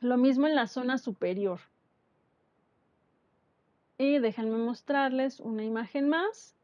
[0.00, 1.60] Lo mismo en la zona superior.
[3.96, 6.54] Y déjenme mostrarles una imagen más.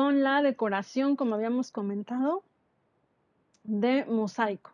[0.00, 2.42] Con la decoración, como habíamos comentado,
[3.64, 4.70] de mosaico.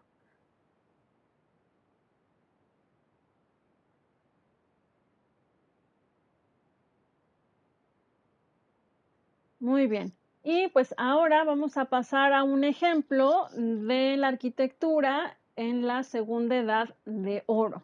[9.59, 10.12] Muy bien.
[10.45, 16.57] Y pues ahora vamos a pasar a un ejemplo de la arquitectura en la segunda
[16.57, 17.83] edad de oro.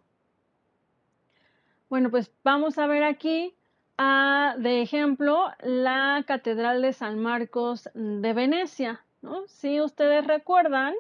[1.88, 3.57] Bueno, pues vamos a ver aquí
[4.59, 9.05] de ejemplo, la Catedral de San Marcos de Venecia.
[9.46, 10.94] Si ustedes recuerdan,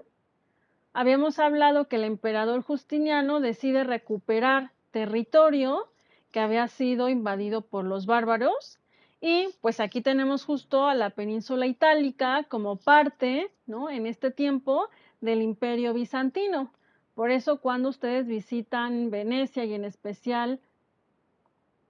[0.92, 5.88] habíamos hablado que el emperador Justiniano decide recuperar territorio
[6.30, 8.78] que había sido invadido por los bárbaros.
[9.20, 13.90] Y pues aquí tenemos justo a la península itálica como parte, ¿no?
[13.90, 14.88] En este tiempo
[15.20, 16.72] del imperio bizantino.
[17.14, 20.58] Por eso cuando ustedes visitan Venecia y en especial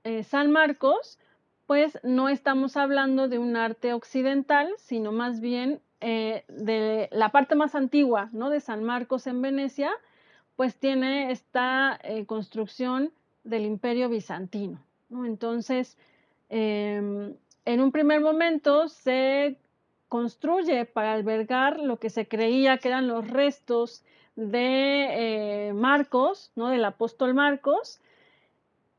[0.05, 1.19] eh, San Marcos,
[1.67, 7.55] pues no estamos hablando de un arte occidental, sino más bien eh, de la parte
[7.55, 8.51] más antigua ¿no?
[8.51, 9.93] de San Marcos en Venecia,
[10.57, 13.13] pues tiene esta eh, construcción
[13.45, 14.83] del imperio bizantino.
[15.25, 15.97] Entonces,
[16.49, 17.35] em,
[17.65, 19.57] en un primer momento se
[20.09, 26.69] construye para albergar lo que se creía que eran los restos de Marcos, ¿no?
[26.69, 28.01] del apóstol Marcos,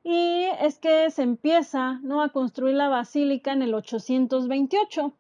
[0.04, 2.22] y es que se empieza ¿no?
[2.22, 5.14] a construir la basílica en el 828.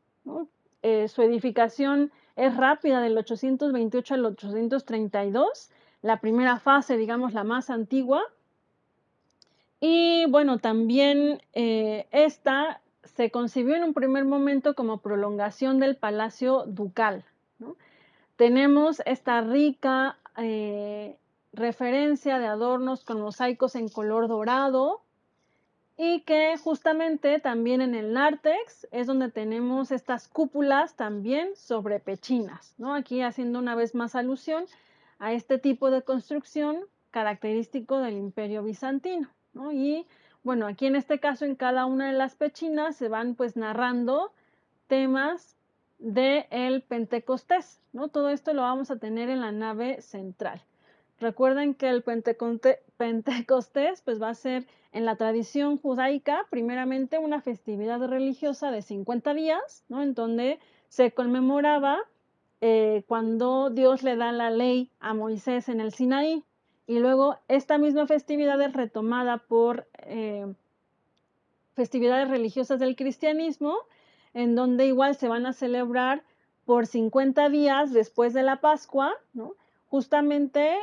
[0.81, 5.69] Eh, su edificación es rápida del 828 al 832,
[6.01, 8.21] la primera fase, digamos, la más antigua.
[9.79, 16.63] Y bueno, también eh, esta se concibió en un primer momento como prolongación del palacio
[16.65, 17.23] ducal.
[18.35, 21.17] Tenemos esta rica eh,
[21.53, 25.01] referencia de adornos con mosaicos en color dorado
[25.95, 32.73] y que justamente también en el nártex es donde tenemos estas cúpulas también sobre pechinas,
[32.79, 32.95] ¿no?
[32.95, 34.65] Aquí haciendo una vez más alusión
[35.19, 36.79] a este tipo de construcción
[37.11, 39.71] característico del imperio bizantino, ¿no?
[39.71, 40.07] Y
[40.43, 44.33] bueno, aquí en este caso en cada una de las pechinas se van pues narrando
[44.87, 45.55] temas
[45.99, 48.07] del el Pentecostés, ¿no?
[48.07, 50.63] Todo esto lo vamos a tener en la nave central.
[51.23, 52.03] Recuerden que el
[52.97, 59.33] Pentecostés pues, va a ser en la tradición judaica, primeramente una festividad religiosa de 50
[59.33, 60.03] días, ¿no?
[60.03, 60.59] en donde
[60.89, 61.99] se conmemoraba
[62.59, 66.43] eh, cuando Dios le da la ley a Moisés en el Sinaí.
[66.87, 70.53] Y luego esta misma festividad es retomada por eh,
[71.73, 73.77] festividades religiosas del cristianismo,
[74.33, 76.21] en donde igual se van a celebrar
[76.65, 79.55] por 50 días después de la Pascua, ¿no?
[79.93, 80.75] Justamente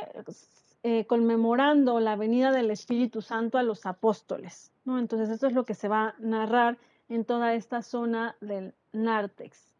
[0.83, 4.71] eh, conmemorando la venida del Espíritu Santo a los apóstoles.
[4.85, 4.99] ¿no?
[4.99, 6.77] Entonces, esto es lo que se va a narrar
[7.09, 9.75] en toda esta zona del Nártex.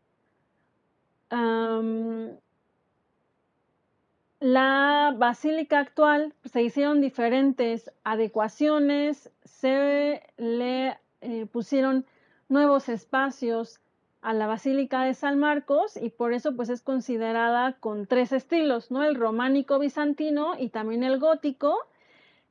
[4.41, 12.06] la basílica actual se hicieron diferentes adecuaciones, se le eh, pusieron
[12.49, 13.80] nuevos espacios
[14.22, 18.91] a la Basílica de San Marcos y por eso pues es considerada con tres estilos,
[18.91, 19.03] ¿no?
[19.03, 21.78] El románico bizantino y también el gótico.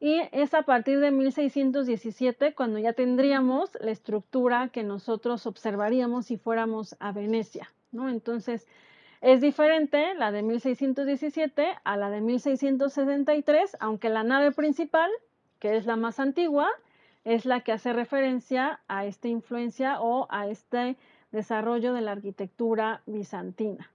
[0.00, 6.38] Y es a partir de 1617 cuando ya tendríamos la estructura que nosotros observaríamos si
[6.38, 8.08] fuéramos a Venecia, ¿no?
[8.08, 8.66] Entonces,
[9.20, 15.10] es diferente la de 1617 a la de 1663, aunque la nave principal,
[15.58, 16.68] que es la más antigua,
[17.24, 20.96] es la que hace referencia a esta influencia o a este
[21.33, 23.91] desarrollo de la arquitectura bizantina.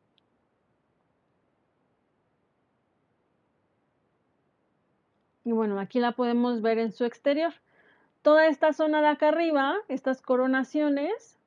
[5.43, 7.53] Y bueno, aquí la podemos ver en su exterior.
[8.23, 11.37] Toda esta zona de acá arriba, estas coronaciones,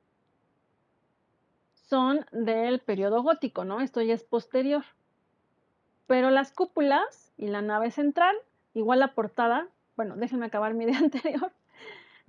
[1.73, 3.81] son del periodo gótico, ¿no?
[3.81, 4.85] Esto ya es posterior.
[6.07, 8.35] Pero las cúpulas y la nave central,
[8.73, 9.67] igual la portada,
[9.97, 11.51] bueno, déjenme acabar mi idea anterior.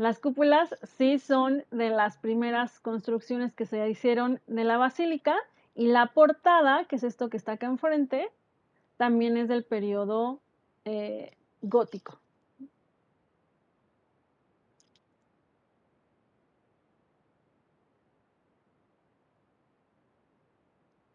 [0.01, 5.37] Las cúpulas sí son de las primeras construcciones que se hicieron de la basílica
[5.75, 8.31] y la portada, que es esto que está acá enfrente,
[8.97, 10.41] también es del periodo
[10.87, 12.19] eh, gótico.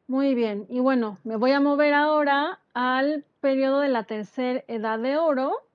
[0.06, 5.00] Muy bien, y bueno, me voy a mover ahora al periodo de la tercera edad
[5.00, 5.66] de oro.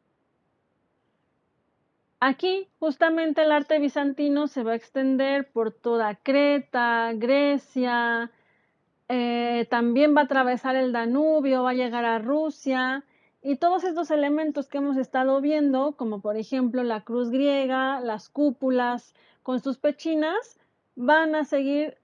[2.23, 8.31] Aquí justamente el arte bizantino se va a extender por toda Creta, Grecia,
[9.09, 13.05] eh, también va a atravesar el Danubio, va a llegar a Rusia
[13.43, 18.29] y todos estos elementos que hemos estado viendo, como por ejemplo la cruz griega, las
[18.29, 20.61] cúpulas con sus pechinas,
[20.97, 21.97] van a seguir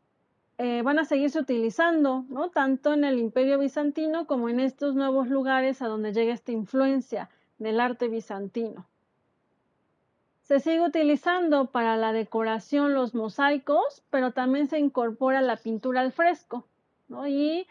[0.56, 2.48] eh, van a seguirse utilizando, ¿no?
[2.48, 7.28] Tanto en el Imperio Bizantino como en estos nuevos lugares a donde llega esta influencia
[7.58, 8.86] del arte bizantino.
[10.48, 16.12] Se sigue utilizando para la decoración los mosaicos, pero también se incorpora la pintura al
[16.12, 16.66] fresco.
[17.26, 17.66] Y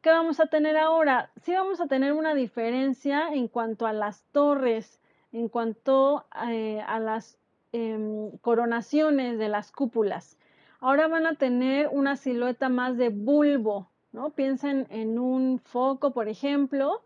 [0.00, 1.30] ¿qué vamos a tener ahora?
[1.42, 5.00] Sí vamos a tener una diferencia en cuanto a las torres,
[5.32, 7.38] en cuanto eh, a las
[7.72, 10.36] em, coronaciones de las cúpulas
[10.80, 14.30] ahora van a tener una silueta más de bulbo, ¿no?
[14.30, 17.02] Piensen en un foco, por ejemplo,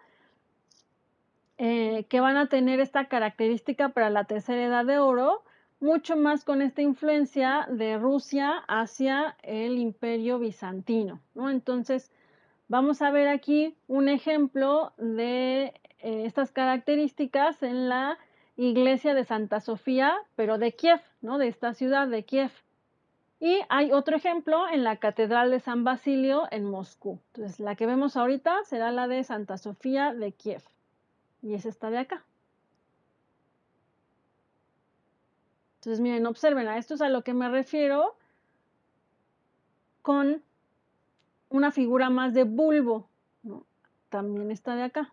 [1.56, 5.44] eh, que van a tener esta característica para la tercera edad de oro,
[5.80, 11.50] mucho más con esta influencia de Rusia hacia el imperio bizantino, ¿no?
[11.50, 12.10] Entonces,
[12.68, 18.18] vamos a ver aquí un ejemplo de eh, estas características en la
[18.56, 21.38] iglesia de Santa Sofía, pero de Kiev, ¿no?
[21.38, 22.50] De esta ciudad de Kiev.
[23.40, 27.20] Y hay otro ejemplo en la Catedral de San Basilio en Moscú.
[27.34, 30.62] Entonces, la que vemos ahorita será la de Santa Sofía de Kiev.
[31.44, 32.24] Y es esta de acá.
[35.76, 38.16] Entonces, miren, observen, a esto es a lo que me refiero
[40.00, 40.42] con
[41.50, 43.10] una figura más de bulbo.
[44.08, 45.12] También está de acá.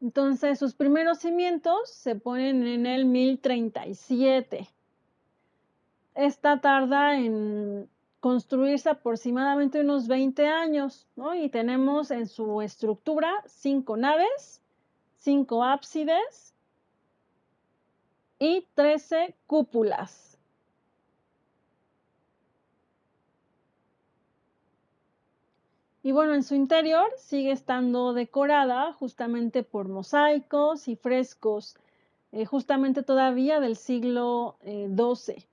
[0.00, 4.68] Entonces, sus primeros cimientos se ponen en el 1037.
[6.14, 7.88] Esta tarda en
[8.22, 11.34] construirse aproximadamente unos 20 años, ¿no?
[11.34, 14.62] Y tenemos en su estructura cinco naves,
[15.16, 16.54] cinco ábsides
[18.38, 20.38] y 13 cúpulas.
[26.04, 31.74] Y bueno, en su interior sigue estando decorada justamente por mosaicos y frescos,
[32.30, 35.44] eh, justamente todavía del siglo XII.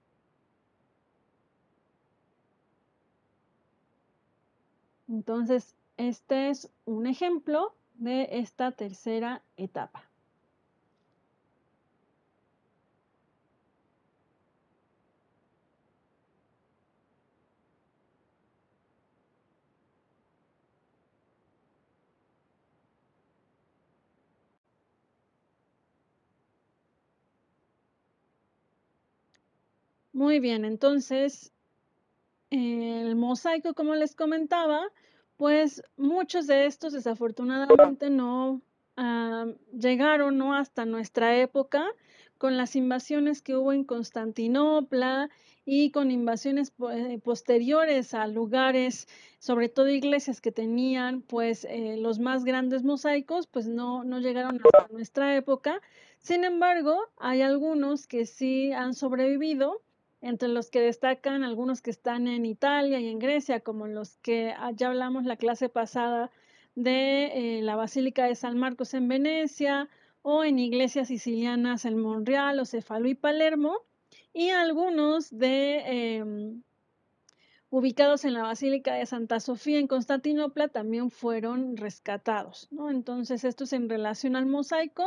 [5.09, 10.09] Entonces, este es un ejemplo de esta tercera etapa.
[30.13, 31.51] Muy bien, entonces
[32.51, 34.81] el mosaico, como les comentaba,
[35.37, 38.61] pues muchos de estos desafortunadamente no
[38.97, 40.53] ah, llegaron ¿no?
[40.53, 41.85] hasta nuestra época
[42.37, 45.29] con las invasiones que hubo en Constantinopla
[45.65, 49.07] y con invasiones eh, posteriores a lugares,
[49.39, 54.59] sobre todo iglesias que tenían pues eh, los más grandes mosaicos, pues no, no llegaron
[54.63, 55.79] hasta nuestra época.
[56.17, 59.81] Sin embargo, hay algunos que sí han sobrevivido
[60.21, 64.53] entre los que destacan algunos que están en Italia y en Grecia, como los que
[64.57, 66.31] ah, ya hablamos la clase pasada
[66.75, 69.89] de eh, la Basílica de San Marcos en Venecia,
[70.21, 73.77] o en iglesias sicilianas en Monreal, o Cefalo y Palermo,
[74.33, 76.63] y algunos de em,
[77.69, 82.67] ubicados en la Basílica de Santa Sofía en Constantinopla también fueron rescatados.
[82.89, 85.05] Entonces, esto es en relación al mosaico.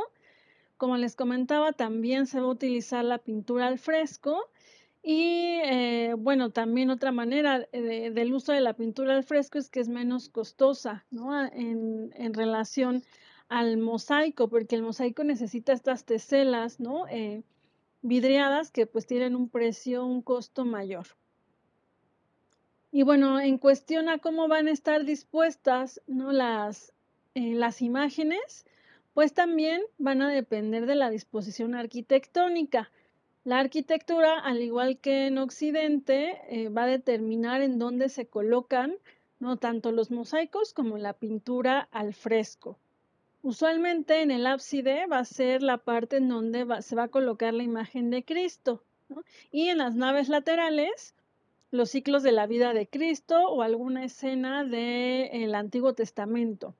[0.76, 4.48] Como les comentaba, también se va a utilizar la pintura al fresco
[5.02, 9.80] y eh, bueno, también otra manera del uso de la pintura al fresco es que
[9.80, 11.44] es menos costosa, ¿no?
[11.44, 13.02] En, relación
[13.48, 17.06] al mosaico, porque el mosaico necesita estas teselas, ¿no?
[17.08, 17.42] Eh,
[18.02, 21.06] vidriadas que pues tienen un precio, un costo mayor.
[22.92, 26.30] Y bueno, en cuestión a cómo van a estar dispuestas ¿no?
[26.30, 26.92] las,
[27.34, 28.66] eh, las imágenes,
[29.14, 32.90] pues también van a depender de la disposición arquitectónica.
[33.44, 38.94] La arquitectura, al igual que en Occidente, eh, va a determinar en dónde se colocan
[39.40, 39.56] ¿no?
[39.56, 42.78] tanto los mosaicos como la pintura al fresco.
[43.42, 47.52] Usualmente en el ábside va a ser la parte en donde se va a colocar
[47.52, 48.84] la imagen de Cristo.
[49.50, 51.16] Y en las naves laterales,
[51.72, 56.76] los ciclos de la vida de Cristo o alguna escena del Antiguo Testamento.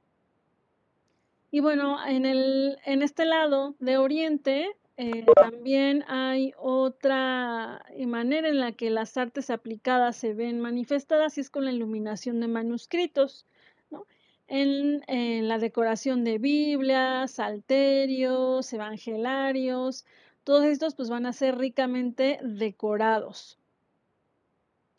[1.51, 8.61] Y bueno, en, el, en este lado de Oriente eh, también hay otra manera en
[8.61, 13.47] la que las artes aplicadas se ven manifestadas y es con la iluminación de manuscritos.
[13.91, 14.07] ¿no?
[14.53, 20.05] en, la decoración de Biblias, salterios, evangelarios,
[20.45, 23.59] todos estos pues van a ser ricamente decorados.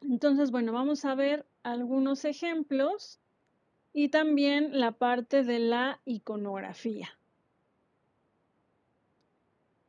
[0.01, 3.19] Entonces, bueno, vamos a ver algunos ejemplos
[3.93, 7.09] y también la parte de la iconografía.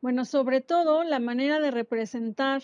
[0.04, 2.62] Bueno, sobre todo la manera de representar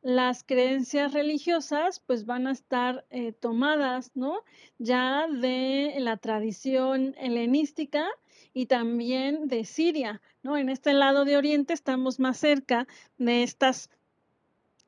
[0.00, 4.38] las creencias religiosas pues van a estar eh, tomadas, ¿no?
[4.78, 8.08] Ya de la tradición helenística
[8.54, 10.56] y también de Siria, ¿no?
[10.56, 13.90] En este lado de Oriente estamos más cerca de estas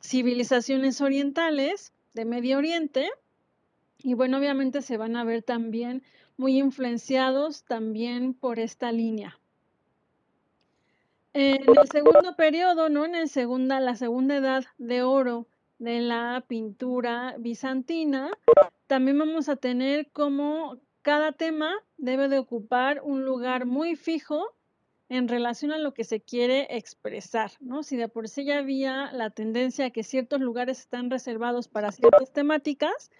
[0.00, 3.10] civilizaciones orientales de Medio Oriente
[3.98, 6.02] y bueno, obviamente se van a ver también
[6.38, 9.38] muy influenciados también por esta línea.
[11.34, 13.04] En el segundo periodo, ¿no?
[13.04, 13.28] En el
[13.84, 15.48] la segunda edad de oro
[15.80, 18.30] de la pintura bizantina,
[18.86, 24.54] también vamos a tener como cada tema debe de ocupar un lugar muy fijo
[25.08, 27.82] en relación a lo que se quiere expresar, ¿no?
[27.82, 31.90] Si de por sí ya había la tendencia a que ciertos lugares están reservados para
[31.90, 33.10] ciertas temáticas,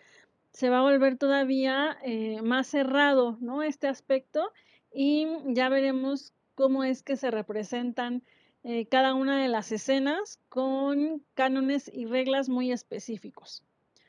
[0.52, 3.64] se va a volver todavía eh, más cerrado, ¿no?
[3.64, 4.52] Este aspecto
[4.92, 8.22] y ya veremos cómo es que se representan
[8.62, 13.62] eh, cada una de las escenas con cánones y reglas muy específicos.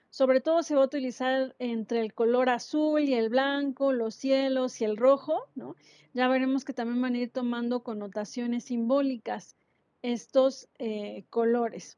[0.10, 4.80] Sobre todo se va a utilizar entre el color azul y el blanco, los cielos
[4.80, 5.76] y el rojo, ¿no?
[6.14, 9.58] Ya veremos que también van a ir tomando connotaciones simbólicas
[10.02, 11.98] estos eh, colores.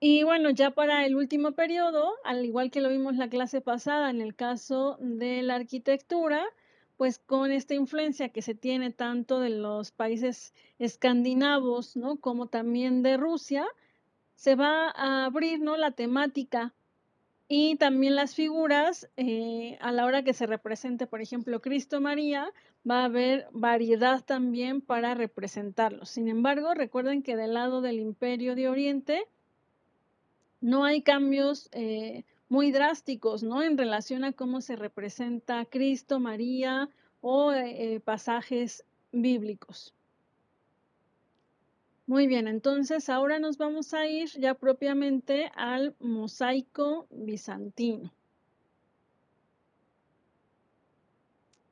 [0.00, 4.08] Y bueno, ya para el último periodo, al igual que lo vimos la clase pasada
[4.08, 6.42] en el caso de la arquitectura,
[7.02, 12.20] pues con esta influencia que se tiene tanto de los países escandinavos, ¿no?
[12.20, 13.66] Como también de Rusia,
[14.36, 15.76] se va a abrir, ¿no?
[15.76, 16.72] La temática
[17.48, 22.52] y también las figuras, eh, a la hora que se represente, por ejemplo, Cristo María,
[22.88, 26.08] va a haber variedad también para representarlos.
[26.08, 29.24] Sin embargo, recuerden que del lado del Imperio de Oriente
[30.60, 32.22] no hay cambios eh,
[32.52, 33.62] muy drásticos, ¿no?
[33.62, 36.90] En relación a cómo se representa Cristo, María
[37.22, 39.94] o eh, pasajes bíblicos.
[42.04, 48.12] Muy bien, entonces ahora nos vamos a ir ya propiamente al mosaico bizantino.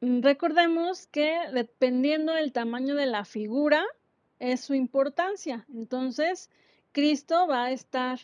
[0.01, 3.85] Recordemos que dependiendo del tamaño de la figura
[4.39, 5.67] es su importancia.
[5.75, 6.49] Entonces,
[6.93, 8.19] Cristo va a estar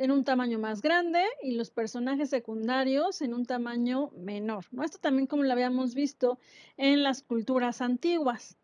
[0.00, 4.64] en un tamaño más grande y los personajes secundarios en un tamaño menor.
[4.70, 4.82] ¿no?
[4.82, 6.38] Esto también como lo habíamos visto
[6.78, 8.56] en las culturas antiguas.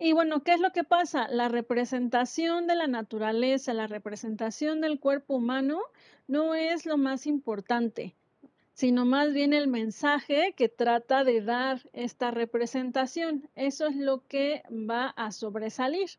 [0.00, 1.28] Y bueno, ¿qué es lo que pasa?
[1.28, 5.78] La representación de la naturaleza, la representación del cuerpo humano
[6.26, 8.16] no es lo más importante,
[8.72, 13.48] sino más bien el mensaje que trata de dar esta representación.
[13.54, 16.10] Eso es lo que va a sobresalir.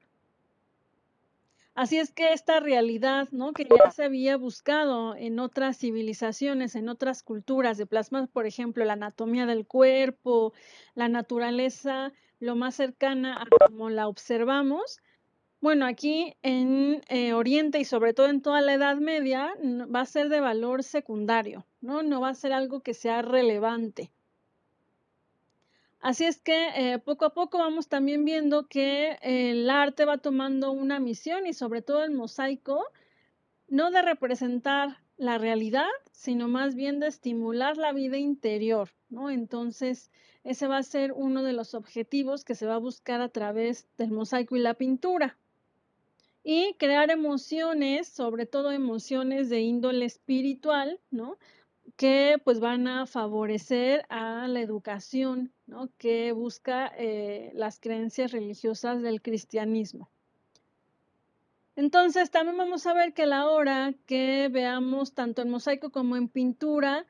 [1.75, 3.51] Así es que esta realidad, ¿no?
[3.51, 8.85] Que ya se había buscado en otras civilizaciones, en otras culturas, de plasmar, por ejemplo,
[8.85, 10.53] la anatomía del cuerpo,
[10.93, 14.99] la naturaleza, lo más cercana a como la observamos.
[15.61, 20.05] Bueno, aquí en eh, Oriente y sobre todo en toda la Edad Media va a
[20.05, 22.03] ser de valor secundario, ¿no?
[22.03, 24.11] No va a ser algo que sea relevante.
[26.03, 30.69] Así es que eh, poco a poco vamos también viendo que el arte va tomando
[30.73, 32.83] una misión y sobre todo el mosaico,
[33.69, 39.29] no de representar la realidad, sino más bien de estimular la vida interior, ¿no?
[39.29, 40.11] Entonces,
[40.43, 43.87] ese va a ser uno de los objetivos que se va a buscar a través
[43.97, 45.37] del mosaico y la pintura.
[46.43, 51.37] Y crear emociones, sobre todo emociones de índole espiritual, ¿no?
[51.95, 55.89] Que pues van a favorecer a la educación, ¿no?
[55.97, 60.09] Que busca eh, las creencias religiosas del cristianismo.
[61.75, 66.15] Entonces, también vamos a ver que a la hora que veamos tanto en mosaico como
[66.15, 67.05] en pintura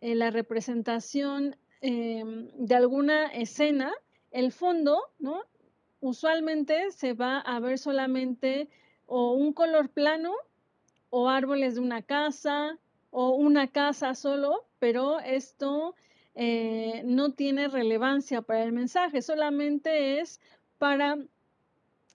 [0.00, 3.92] eh, la representación em, de alguna escena,
[4.30, 5.42] el fondo, ¿no?
[6.00, 8.68] Usualmente se va a ver solamente
[9.06, 10.32] o un color plano
[11.10, 12.78] o árboles de una casa
[13.18, 15.94] o una casa solo, pero esto
[16.34, 20.38] eh, no tiene relevancia para el mensaje, solamente es
[20.76, 21.16] para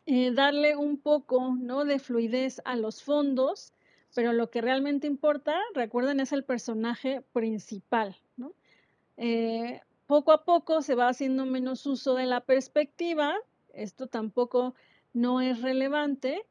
[0.06, 1.86] eh, darle un poco ¿no?
[1.86, 3.74] de fluidez a los fondos,
[4.14, 8.16] pero lo que realmente importa, recuerden, es el personaje principal.
[9.18, 13.34] Eh, poco a poco se va haciendo menos uso de la perspectiva,
[13.74, 14.76] esto tampoco
[15.14, 16.46] no es relevante.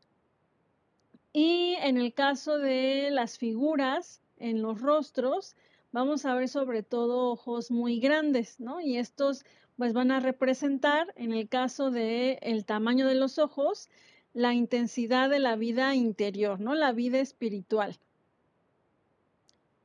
[1.33, 5.55] Y en el caso de las figuras en los rostros,
[5.93, 8.81] vamos a ver sobre todo ojos muy grandes, ¿no?
[8.81, 9.45] Y estos
[9.77, 13.89] pues van a representar, en el caso de el tamaño de los ojos,
[14.35, 16.75] la intensidad de la vida interior, ¿no?
[16.75, 17.99] La vida espiritual.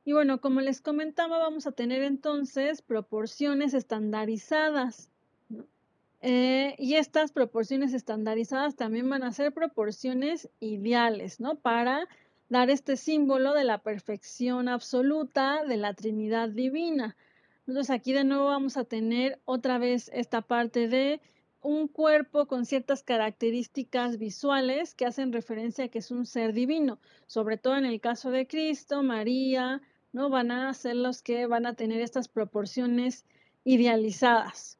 [0.04, 5.10] Y bueno, como les comentaba, vamos a tener entonces proporciones estandarizadas.
[6.20, 11.56] Eh, y estas proporciones estandarizadas también van a ser proporciones ideales, ¿no?
[11.56, 12.06] Para
[12.48, 17.16] dar este símbolo de la perfección absoluta de la Trinidad Divina.
[17.66, 21.20] Entonces aquí de nuevo vamos a tener otra vez esta parte de
[21.62, 27.00] un cuerpo con ciertas características visuales que hacen referencia a que es un ser divino,
[27.26, 29.82] sobre todo en el caso de Cristo, María,
[30.12, 30.30] ¿no?
[30.30, 33.24] Van a ser los que van a tener estas proporciones
[33.64, 34.78] idealizadas.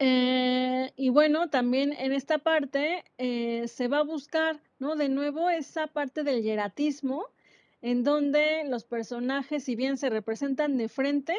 [0.00, 5.86] Eh, y bueno, también en esta parte eh, se va a buscar, De nuevo esa
[5.86, 7.24] parte del hieratismo,
[7.80, 11.34] en donde los personajes, si bien se representan de frente,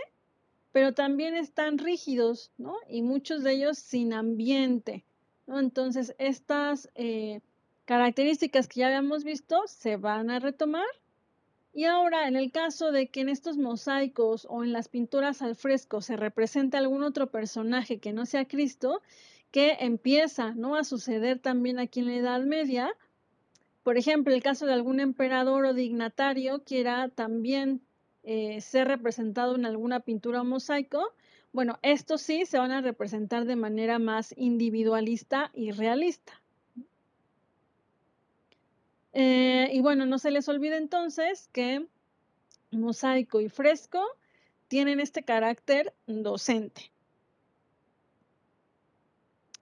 [0.71, 2.75] pero también están rígidos, ¿no?
[2.89, 5.05] Y muchos de ellos sin ambiente,
[5.45, 5.59] ¿no?
[5.59, 7.39] Entonces, estas eh,
[7.85, 10.87] características que ya habíamos visto se van a retomar.
[11.71, 15.55] Y ahora, en el caso de que en estos mosaicos o en las pinturas al
[15.55, 19.01] fresco se represente algún otro personaje que no sea Cristo,
[19.51, 20.75] que empieza ¿no?
[20.75, 22.93] a suceder también aquí en la Edad Media,
[23.86, 27.83] por ejemplo, el caso de algún emperador o dignatario quiera también
[28.23, 31.13] eh, ser representado en alguna pintura o mosaico,
[31.53, 36.41] bueno, estos sí se van a representar de manera más individualista y realista.
[39.13, 41.86] Eh, y bueno, no se les olvide entonces que
[42.71, 44.03] mosaico y fresco
[44.67, 46.91] tienen este carácter docente.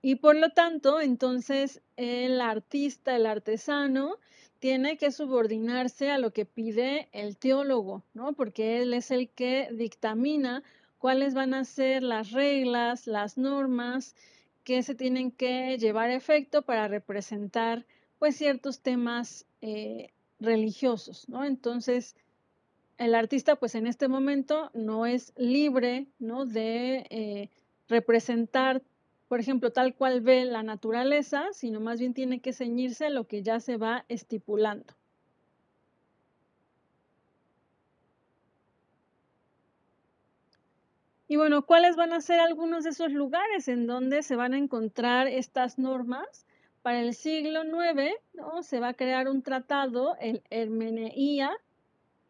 [0.06, 4.18] Y por lo tanto, entonces el artista, el artesano,
[4.60, 8.34] tiene que subordinarse a lo que pide el teólogo, ¿no?
[8.34, 10.62] Porque él es el que dictamina
[10.99, 14.14] cuáles van a ser las reglas, las normas
[14.66, 17.86] que se tienen que llevar a efecto para representar,
[18.20, 21.45] pues, ciertos temas eh, religiosos, ¿no?
[21.45, 22.18] Entonces,
[22.97, 26.45] el artista, pues, en este momento no es libre, ¿no?
[26.45, 27.49] De eh,
[27.88, 28.82] representar
[29.34, 33.25] por ejemplo, tal cual ve la naturaleza, sino más bien tiene que ceñirse a lo
[33.25, 34.93] que ya se va estipulando.
[41.27, 44.59] Y bueno, ¿cuáles van a ser algunos de esos lugares en donde se van a
[44.59, 46.45] encontrar estas normas?
[46.84, 48.61] Para el siglo IX ¿no?
[48.61, 51.49] se va a crear un tratado, el Hermeneía,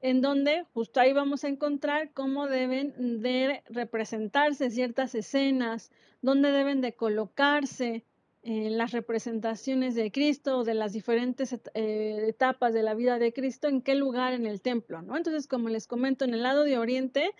[0.03, 5.91] en donde justo ahí vamos a encontrar cómo deben de representarse ciertas escenas,
[6.21, 8.03] dónde deben de colocarse
[8.41, 13.31] eh, las representaciones de Cristo o de las diferentes eh, etapas de la vida de
[13.31, 15.15] Cristo, en qué lugar en el templo, ¿no?
[15.15, 17.31] Entonces, como les comento, en el lado de Oriente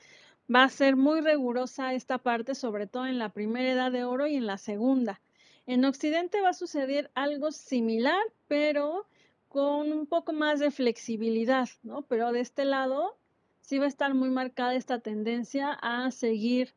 [0.53, 4.25] va a ser muy rigurosa esta parte, sobre todo en la primera edad de oro
[4.25, 5.19] y en la segunda.
[5.65, 9.05] En Occidente va a suceder algo similar, pero
[9.53, 12.01] con un poco más de flexibilidad, ¿no?
[12.01, 13.15] Pero de este lado
[13.61, 16.73] sí va a estar muy marcada esta tendencia a seguir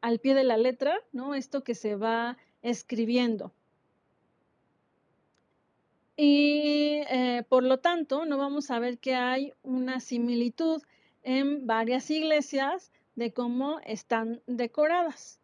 [0.00, 1.34] al pie de la letra, ¿no?
[1.34, 3.52] Esto que se va escribiendo.
[6.16, 10.82] Y eh, por lo tanto, no vamos a ver que hay una similitud
[11.24, 15.40] en varias iglesias de cómo están decoradas.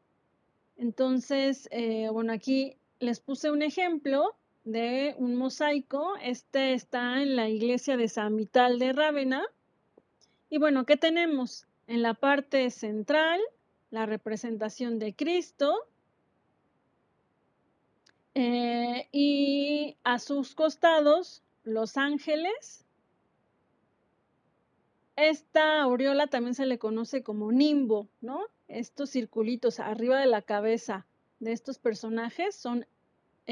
[0.78, 4.35] Entonces, eh, bueno, aquí les puse un ejemplo
[4.73, 6.16] de un mosaico.
[6.23, 9.43] Este está en la iglesia de San Vital de Rávena.
[10.49, 11.66] Y bueno, ¿qué tenemos?
[11.87, 13.41] En la parte central,
[13.91, 15.75] la representación de Cristo.
[18.35, 22.85] Eh, y a sus costados, los ángeles.
[25.16, 28.47] esta aureola también se le conoce como nimbo, ¿no?
[28.68, 31.07] Estos circulitos arriba de la cabeza
[31.41, 32.87] de estos personajes son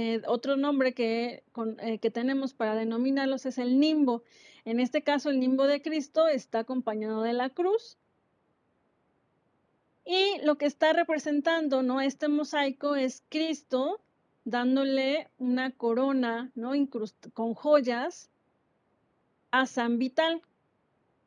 [0.00, 1.42] eh, otro nombre que,
[1.80, 4.22] eh, que tenemos para denominarlos es el nimbo.
[4.64, 7.98] En este caso, el nimbo de Cristo está acompañado de la cruz.
[10.04, 12.00] Y lo que está representando ¿no?
[12.00, 14.00] este mosaico es Cristo
[14.44, 16.74] dándole una corona ¿no?
[17.34, 18.30] con joyas
[19.50, 20.42] a San Vital,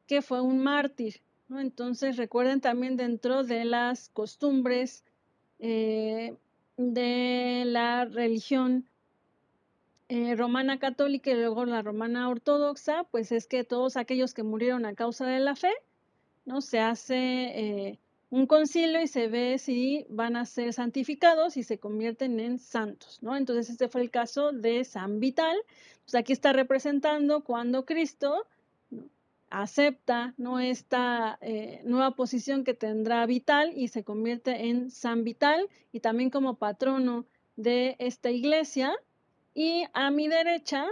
[0.07, 1.19] que fue un mártir.
[1.49, 1.59] ¿no?
[1.59, 5.03] Entonces recuerden también dentro de las costumbres
[5.59, 6.37] eh,
[6.89, 8.85] de la religión
[10.09, 14.85] eh, romana católica y luego la romana ortodoxa, pues es que todos aquellos que murieron
[14.85, 15.71] a causa de la fe,
[16.43, 16.59] ¿no?
[16.59, 21.77] Se hace eh, un concilio y se ve si van a ser santificados y se
[21.77, 23.37] convierten en santos, ¿no?
[23.37, 25.57] Entonces este fue el caso de San Vital.
[26.03, 28.47] Pues aquí está representando cuando Cristo
[29.51, 30.59] acepta ¿no?
[30.59, 36.29] esta eh, nueva posición que tendrá Vital y se convierte en San Vital y también
[36.29, 37.25] como patrono
[37.57, 38.93] de esta iglesia.
[39.53, 40.87] Y a mi derecha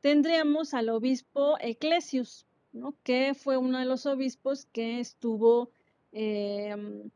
[0.00, 2.94] tendríamos al obispo Eclesius, ¿no?
[3.02, 5.70] que fue uno de los obispos que estuvo,
[6.12, 7.10] em,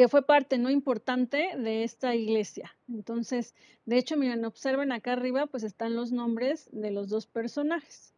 [0.00, 2.74] que fue parte no importante de esta iglesia.
[2.88, 8.14] Entonces, de hecho, miren, observen acá arriba, pues están los nombres de los dos personajes.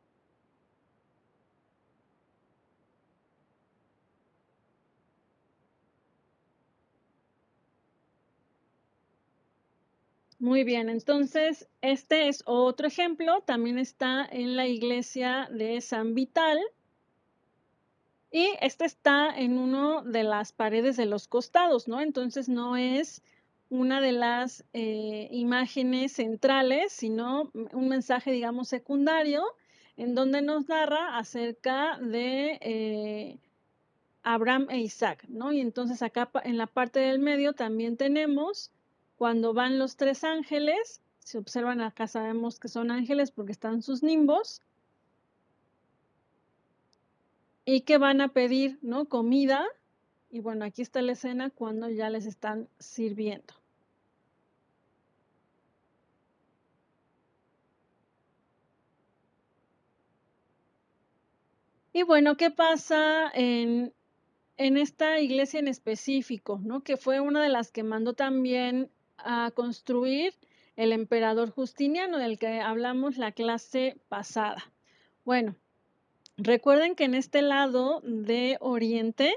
[10.39, 16.61] Muy bien, entonces este es otro ejemplo, también está en la iglesia de San Vital
[18.33, 22.01] y este está en uno de las paredes de los costados, ¿no?
[22.01, 23.22] Entonces no es
[23.68, 29.45] una de las eh, imágenes centrales, sino un mensaje, digamos, secundario,
[29.97, 33.39] en donde nos narra acerca de eh,
[34.22, 35.53] Abraham e Isaac, ¿no?
[35.53, 38.70] Y entonces acá en la parte del medio también tenemos
[39.16, 44.03] cuando van los tres ángeles, si observan acá sabemos que son ángeles porque están sus
[44.03, 44.62] nimbos.
[47.64, 49.06] Y que van a pedir, ¿no?
[49.06, 49.64] Comida.
[50.30, 53.54] Y bueno, aquí está la escena cuando ya les están sirviendo.
[61.94, 63.92] Y bueno, ¿qué pasa en,
[64.56, 66.58] en esta iglesia en específico?
[66.62, 66.82] ¿no?
[66.82, 70.34] Que fue una de las que mandó también a construir
[70.76, 74.72] el emperador Justiniano, del que hablamos la clase pasada.
[75.24, 75.54] Bueno,
[76.37, 79.35] recuerden que en este lado de Oriente,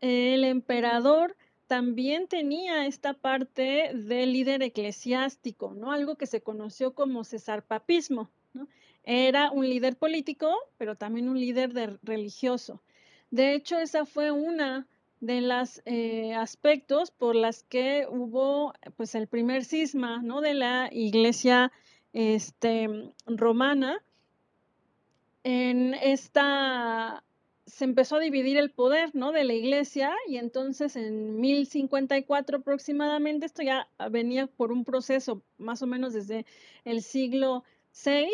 [0.00, 5.92] el emperador también tenía esta parte de líder eclesiástico, ¿no?
[5.92, 8.68] Algo que se conoció como cesarpapismo, ¿no?
[9.04, 12.82] Era un líder político, pero también un líder religioso.
[13.30, 14.86] De hecho, esa fue una
[15.20, 20.40] de los eh, aspectos por las que hubo pues el primer cisma ¿no?
[20.40, 21.72] de la iglesia
[22.12, 24.02] este, romana.
[25.50, 27.24] En esta
[27.64, 29.32] se empezó a dividir el poder ¿no?
[29.32, 35.80] de la iglesia y entonces en 1054 aproximadamente, esto ya venía por un proceso más
[35.80, 36.44] o menos desde
[36.84, 37.64] el siglo
[38.04, 38.28] VI,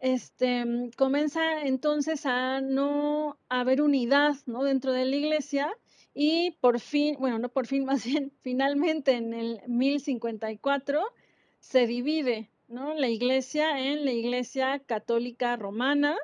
[0.00, 4.64] este, comienza entonces a no haber unidad ¿no?
[4.64, 5.70] dentro de la iglesia
[6.12, 11.04] y por fin, bueno, no por fin, más bien, finalmente en el 1054
[11.60, 12.94] se divide ¿no?
[12.94, 16.16] la iglesia en la iglesia católica romana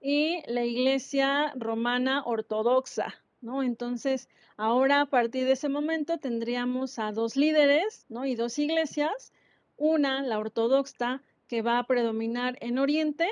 [0.00, 3.14] y la iglesia romana ortodoxa.
[3.40, 3.62] ¿no?
[3.62, 4.28] Entonces,
[4.58, 8.26] ahora a partir de ese momento tendríamos a dos líderes ¿no?
[8.26, 9.32] y dos iglesias,
[9.78, 13.28] una, la ortodoxa, que va a predominar en Oriente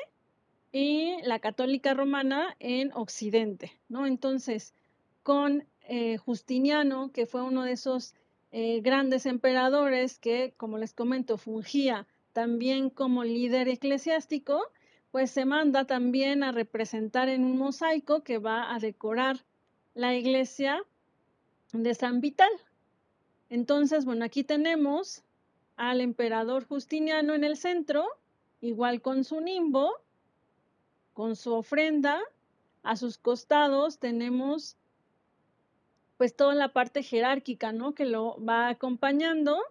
[0.72, 4.06] y la católica romana en Occidente, ¿no?
[4.06, 4.72] Entonces,
[5.22, 8.14] con eh, Justiniano, que fue uno de esos
[8.52, 14.61] eh, grandes emperadores que, como les comento, fungía también como líder eclesiástico,
[15.12, 19.45] pues se manda también a representar en un mosaico que va a decorar
[19.95, 20.82] la iglesia
[21.72, 22.51] de San Vital.
[23.49, 25.22] Entonces, bueno, aquí tenemos
[25.76, 28.05] al emperador Justiniano en el centro,
[28.61, 29.95] igual con su nimbo,
[31.12, 32.20] con su ofrenda.
[32.82, 34.76] A sus costados tenemos
[36.16, 37.95] pues toda la parte jerárquica, ¿no?
[37.95, 39.62] Que lo va acompañando.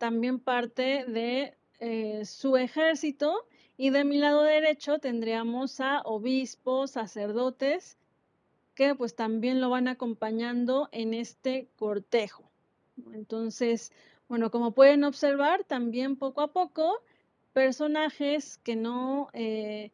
[0.00, 3.46] También parte de eh, su ejército.
[3.76, 7.98] Y de mi lado derecho tendríamos a obispos, sacerdotes,
[8.74, 12.50] que pues también lo van acompañando en este cortejo.
[13.12, 13.92] Entonces,
[14.26, 17.02] bueno, como pueden observar, también poco a poco,
[17.52, 19.90] personajes que no, eh,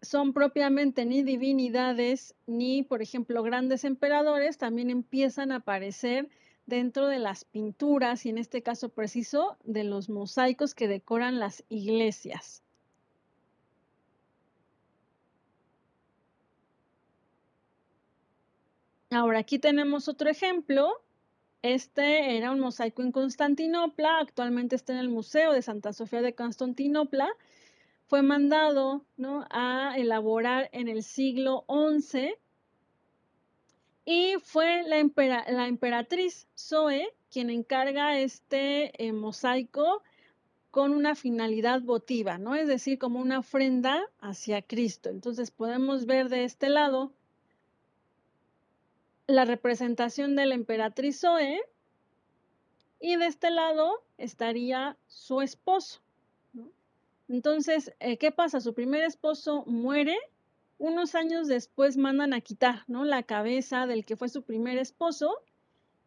[0.00, 6.30] son propiamente ni divinidades ni, por ejemplo, grandes emperadores, también empiezan a aparecer
[6.68, 11.64] dentro de las pinturas y en este caso preciso de los mosaicos que decoran las
[11.70, 12.62] iglesias.
[19.10, 20.92] Ahora aquí tenemos otro ejemplo.
[21.62, 26.34] Este era un mosaico en Constantinopla, actualmente está en el Museo de Santa Sofía de
[26.34, 27.30] Constantinopla.
[28.08, 29.06] Fue mandado
[29.50, 32.34] a elaborar en el siglo XI
[34.10, 40.02] y fue la, emperatriz Zoe quien encarga este eh, mosaico
[40.70, 42.54] con una finalidad votiva, ¿no?
[42.54, 45.10] Es decir, como una ofrenda hacia Cristo.
[45.10, 47.12] Entonces podemos ver de este lado
[49.26, 51.60] la representación de la emperatriz Zoe
[53.00, 56.00] y de este lado estaría su esposo.
[57.28, 58.62] Entonces, eh, ¿qué pasa?
[58.62, 60.16] Su primer esposo muere,
[60.78, 63.04] unos años después mandan a quitar ¿no?
[63.04, 65.42] la cabeza del que fue su primer esposo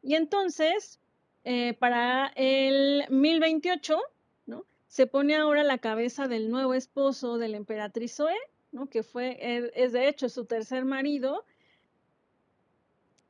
[0.02, 1.00] y entonces,
[1.44, 4.00] eh, para el 1028,
[4.48, 4.66] ¿no?
[4.88, 8.38] se pone ahora la cabeza del nuevo esposo de la emperatriz Zoe,
[8.72, 8.88] ¿no?
[8.88, 9.38] que fue,
[9.76, 11.46] es de hecho su tercer marido,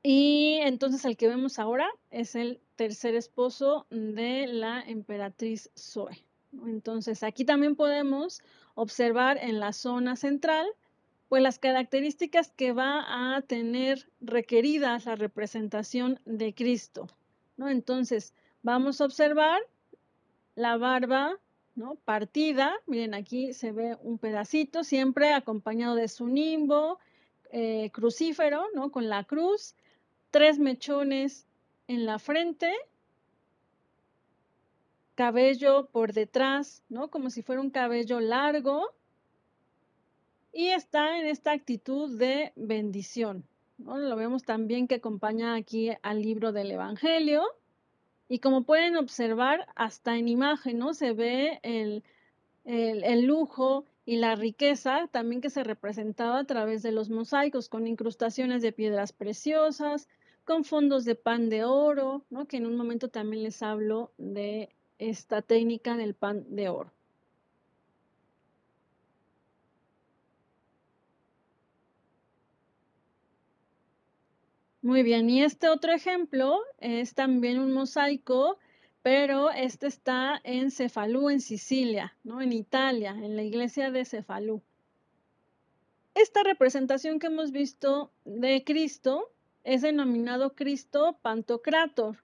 [0.03, 6.25] y entonces el que vemos ahora es el tercer esposo de la emperatriz Zoe.
[6.65, 8.41] Entonces aquí también podemos
[8.73, 10.67] observar en la zona central
[11.31, 17.07] pues las características que va a tener requeridas la representación de Cristo.
[17.55, 17.69] ¿no?
[17.69, 19.61] Entonces vamos a observar
[20.55, 21.39] la barba
[21.73, 21.95] ¿no?
[22.03, 26.99] partida, miren aquí se ve un pedacito, siempre acompañado de su nimbo
[27.53, 28.91] eh, crucífero, ¿no?
[28.91, 29.73] con la cruz,
[30.31, 31.47] tres mechones
[31.87, 32.73] en la frente,
[35.15, 37.09] cabello por detrás, ¿no?
[37.09, 38.89] Como si fuera un cabello largo.
[40.53, 43.45] Y está en esta actitud de bendición.
[43.77, 43.97] ¿no?
[43.97, 47.43] Lo vemos también que acompaña aquí al libro del Evangelio.
[48.27, 50.93] Y como pueden observar, hasta en imagen, ¿no?
[50.93, 52.03] Se ve el,
[52.65, 57.87] el, lujo y la riqueza también que se representaba a través de los mosaicos, con
[57.87, 60.07] incrustaciones de piedras preciosas,
[60.45, 62.45] con fondos de pan de oro, ¿no?
[62.45, 66.91] que en un momento también les hablo de esta técnica del pan de oro.
[74.83, 78.57] Muy bien, y este otro ejemplo es también un mosaico,
[79.03, 82.41] pero este está en Cefalú, en Sicilia, ¿no?
[82.41, 84.63] en Italia, en la iglesia de Cefalú.
[86.15, 89.31] Esta representación que hemos visto de Cristo
[89.63, 92.17] es denominado Cristo Pantocrator,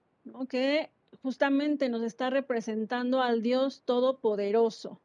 [0.48, 0.90] que
[1.22, 5.00] justamente nos está representando al Dios Todopoderoso.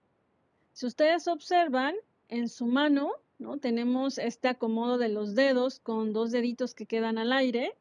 [0.73, 1.93] Si ustedes observan,
[2.29, 3.11] en su mano
[3.59, 7.73] tenemos este acomodo de los dedos con dos deditos que quedan al aire,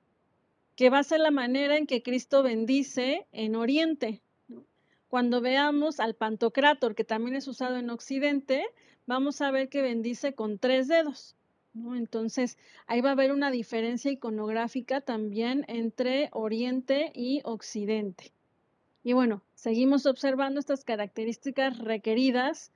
[0.77, 4.21] que va a ser la manera en que Cristo bendice en Oriente.
[5.09, 8.65] Cuando veamos al Pantocrator, que también es usado en Occidente,
[9.07, 11.37] vamos a ver que bendice con tres dedos.
[11.75, 18.33] Entonces, ahí va a haber una diferencia iconográfica también entre Oriente y Occidente.
[19.05, 22.73] Y bueno, seguimos observando estas características requeridas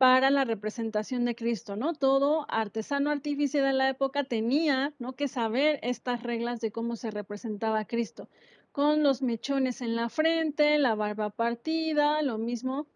[0.00, 1.92] para la representación de Cristo, ¿no?
[1.92, 5.12] Todo artesano artífice de la época tenía, ¿no?
[5.12, 8.26] que saber estas reglas de cómo se representaba a Cristo,
[8.72, 12.86] con los mechones en la frente, la barba partida, lo mismo,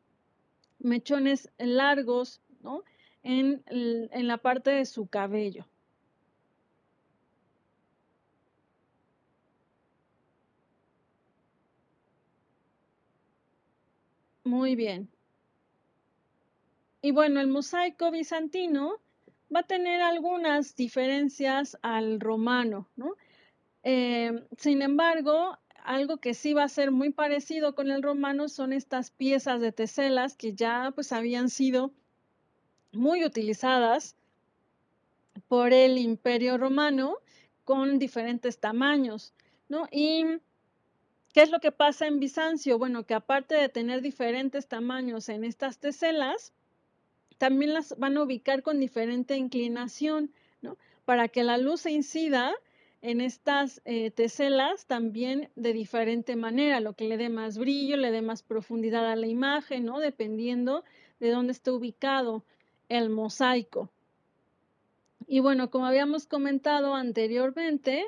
[0.78, 2.84] mechones largos, ¿no?
[3.22, 3.62] en,
[4.26, 5.66] la parte de su cabello.
[14.44, 15.13] Muy bien.
[17.04, 18.98] Y bueno, el mosaico bizantino
[19.54, 23.16] va a tener algunas diferencias al romano, ¿no?
[23.82, 28.72] Eh, sin embargo, algo que sí va a ser muy parecido con el romano son
[28.72, 31.92] estas piezas de teselas que ya pues habían sido
[32.92, 34.16] muy utilizadas
[35.46, 37.18] por el Imperio Romano
[37.64, 39.34] con diferentes tamaños,
[39.68, 39.88] ¿no?
[39.92, 40.24] Y
[41.34, 42.78] ¿qué es lo que pasa en Bizancio?
[42.78, 46.54] Bueno, que aparte de tener diferentes tamaños en estas teselas,
[47.44, 50.32] también las van a ubicar con diferente inclinación,
[50.62, 50.78] ¿no?
[51.04, 52.54] Para que la luz se incida
[53.02, 58.12] en estas eh, teselas también de diferente manera, lo que le dé más brillo, le
[58.12, 60.00] dé más profundidad a la imagen, ¿no?
[60.00, 60.84] Dependiendo
[61.20, 62.46] de dónde esté ubicado
[62.88, 63.90] el mosaico.
[65.26, 68.06] Y bueno, como habíamos comentado anteriormente,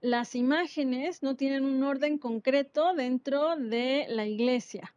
[0.00, 4.92] las imágenes no tienen un orden concreto dentro de la iglesia.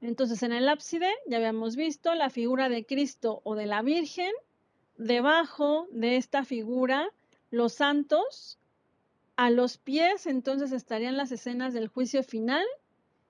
[0.00, 4.32] Entonces, en el ábside ya habíamos visto la figura de Cristo o de la Virgen,
[4.96, 7.10] debajo de esta figura
[7.50, 8.58] los santos,
[9.36, 12.66] a los pies entonces estarían las escenas del juicio final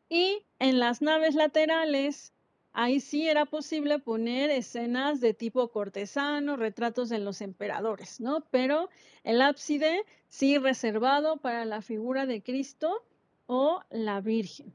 [0.09, 2.33] y en las naves laterales
[2.73, 8.41] ahí sí era posible poner escenas de tipo cortesano, retratos de los emperadores, ¿no?
[8.51, 8.89] Pero
[9.25, 13.05] el ábside sí reservado para la figura de Cristo
[13.47, 14.75] o la Virgen.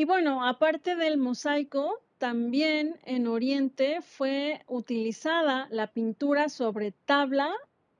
[0.00, 7.52] Y bueno, aparte del mosaico, también en Oriente fue utilizada la pintura sobre tabla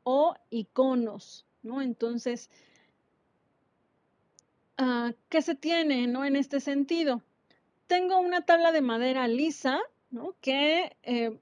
[0.03, 1.83] o iconos, ¿no?
[1.83, 2.49] Entonces,
[4.79, 6.25] ah, ¿qué se tiene, ¿no?
[6.25, 7.21] En este sentido,
[7.87, 9.79] tengo una tabla de madera lisa,
[10.11, 10.35] ¿no?
[10.41, 11.39] Que eh,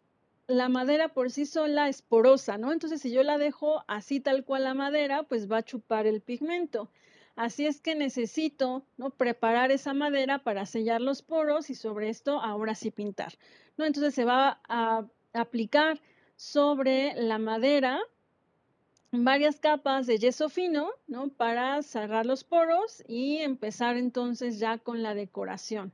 [0.48, 2.72] la madera por sí sola es porosa, ¿no?
[2.72, 6.20] Entonces, si yo la dejo así tal cual la madera, pues va a chupar el
[6.20, 6.90] pigmento.
[7.38, 9.10] Así es que necesito ¿no?
[9.10, 13.34] preparar esa madera para sellar los poros y sobre esto ahora sí pintar.
[13.76, 13.84] ¿no?
[13.84, 16.00] Entonces se va a aplicar
[16.34, 18.00] sobre la madera
[19.12, 21.28] varias capas de yeso fino ¿no?
[21.28, 25.92] para cerrar los poros y empezar entonces ya con la decoración.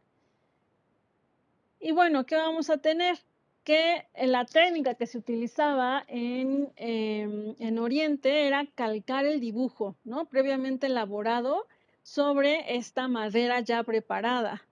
[1.79, 3.19] Y bueno, ¿qué vamos a tener?
[3.65, 10.27] Que la técnica que se utilizaba en, em, en, Oriente era calcar el dibujo, ¿no?
[10.27, 11.67] Previamente elaborado
[12.03, 14.63] sobre esta madera ya preparada.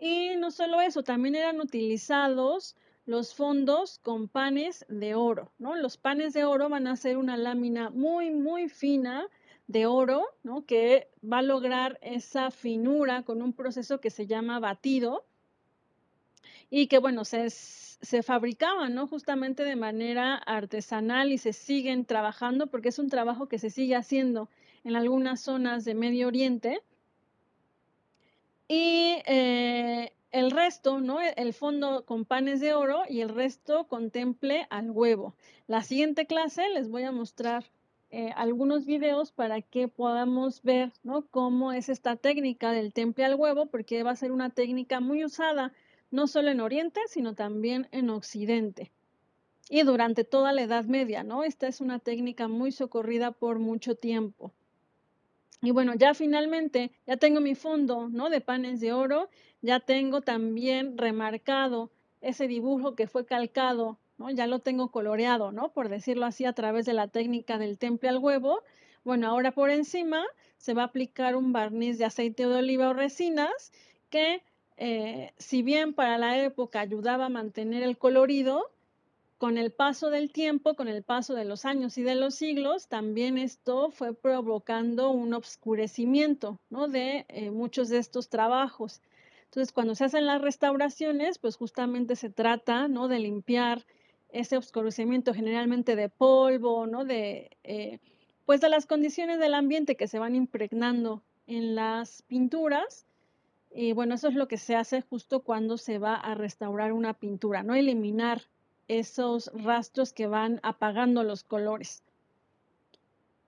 [0.00, 2.74] Y no solo eso, también eran utilizados
[3.04, 5.76] los fondos con panes de oro, ¿no?
[5.76, 9.26] Los panes de oro van a ser una lámina muy, muy fina
[9.66, 10.64] de oro, ¿no?
[10.64, 15.26] Que va a lograr esa finura con un proceso que se llama batido
[16.70, 17.50] y que, bueno, se,
[18.02, 19.06] se fabricaban, ¿no?
[19.06, 23.94] Justamente de manera artesanal y se siguen trabajando porque es un trabajo que se sigue
[23.94, 24.48] haciendo
[24.84, 26.82] en algunas zonas de Medio Oriente.
[28.66, 31.18] Y eh, el resto, ¿no?
[31.20, 35.34] El fondo con panes de oro y el resto contemple al huevo.
[35.68, 37.64] La siguiente clase les voy a mostrar
[38.10, 41.26] eh, algunos videos para que podamos ver, ¿no?
[41.30, 45.24] Cómo es esta técnica del temple al huevo, porque va a ser una técnica muy
[45.24, 45.72] usada
[46.12, 48.92] no solo en Oriente, sino también en Occidente.
[49.68, 51.42] Y durante toda la Edad Media, ¿no?
[51.42, 54.52] Esta es una técnica muy socorrida por mucho tiempo.
[55.62, 58.28] Y bueno, ya finalmente, ya tengo mi fondo, ¿no?
[58.28, 59.30] De panes de oro,
[59.62, 61.90] ya tengo también remarcado
[62.20, 64.30] ese dibujo que fue calcado, ¿no?
[64.30, 65.72] Ya lo tengo coloreado, ¿no?
[65.72, 68.62] Por decirlo así, a través de la técnica del temple al huevo.
[69.04, 70.22] Bueno, ahora por encima
[70.58, 73.72] se va a aplicar un barniz de aceite de oliva o resinas
[74.10, 74.42] que
[74.76, 78.70] eh, si bien para la época ayudaba a mantener el colorido,
[79.42, 82.86] con el paso del tiempo, con el paso de los años y de los siglos,
[82.86, 86.86] también esto fue provocando un obscurecimiento ¿no?
[86.86, 89.00] de eh, muchos de estos trabajos.
[89.46, 93.08] Entonces, cuando se hacen las restauraciones, pues justamente se trata ¿no?
[93.08, 93.84] de limpiar
[94.28, 97.04] ese obscurecimiento generalmente de polvo, ¿no?
[97.04, 97.98] de, eh,
[98.46, 103.06] pues de las condiciones del ambiente que se van impregnando en las pinturas
[103.74, 107.14] y bueno, eso es lo que se hace justo cuando se va a restaurar una
[107.14, 108.42] pintura, no eliminar
[108.88, 112.02] esos rastros que van apagando los colores.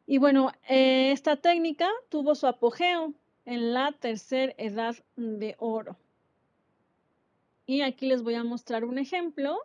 [0.06, 3.12] Y bueno, eh, esta técnica tuvo su apogeo
[3.44, 5.96] en la tercera edad de oro.
[7.66, 9.58] Y aquí les voy a mostrar un ejemplo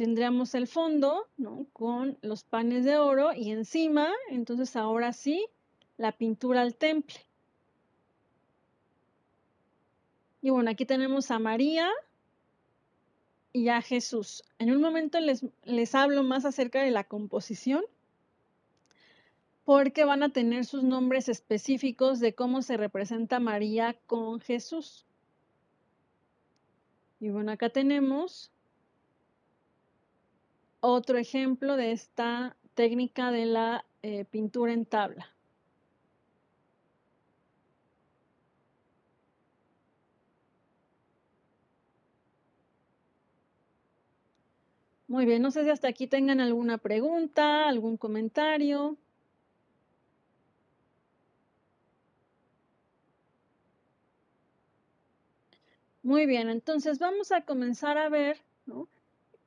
[0.00, 1.28] tendríamos el fondo
[1.74, 5.44] con los panes de oro y encima, entonces ahora sí,
[5.98, 7.18] la pintura al temple.
[10.40, 11.90] Y bueno, aquí tenemos a María
[13.52, 14.42] y a Jesús.
[14.58, 17.84] En un momento les, les hablo más acerca de la composición
[19.66, 25.04] porque van a tener sus nombres específicos de cómo se representa María con Jesús.
[27.20, 28.50] Y bueno, acá tenemos
[30.80, 35.28] otro ejemplo de esta técnica de la eh, pintura en tabla.
[45.08, 48.96] Muy bien, no sé si hasta aquí tengan alguna pregunta, algún comentario.
[56.02, 58.86] Muy bien, entonces vamos a comenzar a ver ¿no?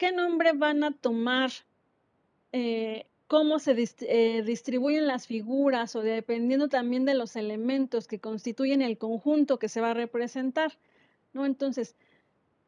[0.03, 1.49] Qué nombre van a tomar,
[2.51, 8.81] eh, cómo se eh, distribuyen las figuras o dependiendo también de los elementos que constituyen
[8.81, 10.77] el conjunto que se va a representar,
[11.31, 11.45] ¿no?
[11.45, 11.95] Entonces,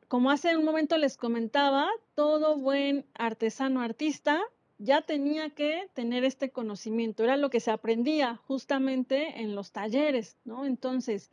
[0.07, 4.41] como hace un momento les comentaba, todo buen artesano artista
[4.77, 10.37] ya tenía que tener este conocimiento, era lo que se aprendía justamente en los talleres,
[10.45, 10.65] ¿no?
[10.65, 11.29] Entonces,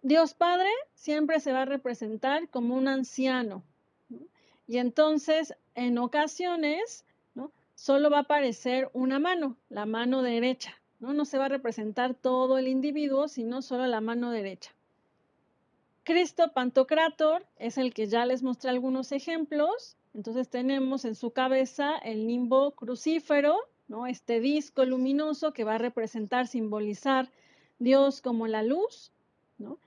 [0.00, 3.64] Dios Padre siempre se va a representar como un anciano.
[4.66, 7.04] Y entonces, en ocasiones,
[7.74, 10.74] solo va a aparecer una mano, la mano derecha.
[11.00, 11.12] ¿no?
[11.12, 14.72] no se va a representar todo el individuo, sino solo la mano derecha.
[16.04, 19.96] Cristo Pantocrator es el que ya les mostré algunos ejemplos.
[20.14, 23.56] Entonces tenemos en su cabeza el nimbo crucífero,
[23.88, 24.06] ¿no?
[24.06, 27.30] este disco luminoso que va a representar, simbolizar
[27.78, 29.12] Dios como la luz.
[29.58, 29.78] ¿no?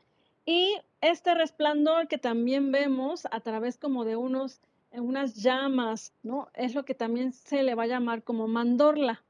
[0.48, 4.62] Y este resplandor que también vemos a través como de unos,
[4.94, 6.48] unas llamas, ¿no?
[6.54, 9.22] es lo que también se le va a llamar como mandorla.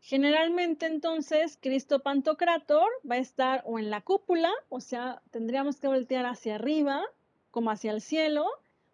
[0.00, 5.88] Generalmente entonces Cristo Pantocrator va a estar o en la cúpula, o sea, tendríamos que
[5.88, 7.02] voltear hacia arriba,
[7.50, 8.46] como hacia el cielo,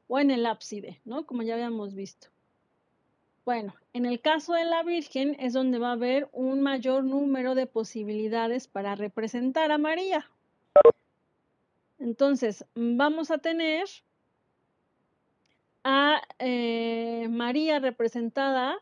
[0.08, 1.26] o en el ábside, ¿no?
[1.26, 2.28] Como ya habíamos visto.
[3.44, 7.56] Bueno, en el caso de la Virgen es donde va a haber un mayor número
[7.56, 10.30] de posibilidades para representar a María.
[11.98, 13.84] Entonces, vamos a tener
[15.82, 18.78] a eh, María representada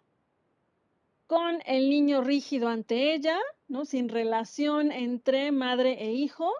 [1.26, 3.38] con el niño rígido ante ella,
[3.68, 3.84] ¿no?
[3.86, 6.52] Sin relación entre madre e hijo.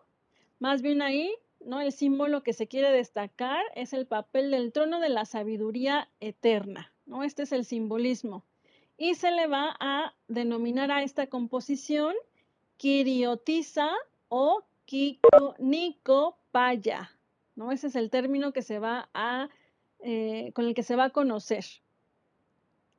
[0.59, 1.81] Más bien ahí, ¿no?
[1.81, 6.93] El símbolo que se quiere destacar es el papel del trono de la sabiduría eterna,
[7.11, 7.25] ¿no?
[7.25, 8.45] Este es el simbolismo.
[8.97, 12.15] Y se le va a denominar a esta composición
[12.77, 13.91] Kiriotiza
[14.29, 14.65] o
[16.53, 17.11] Paya,
[17.57, 17.73] ¿no?
[17.73, 19.49] Ese es el término que se va a,
[20.01, 21.65] eh, con el que se va a conocer.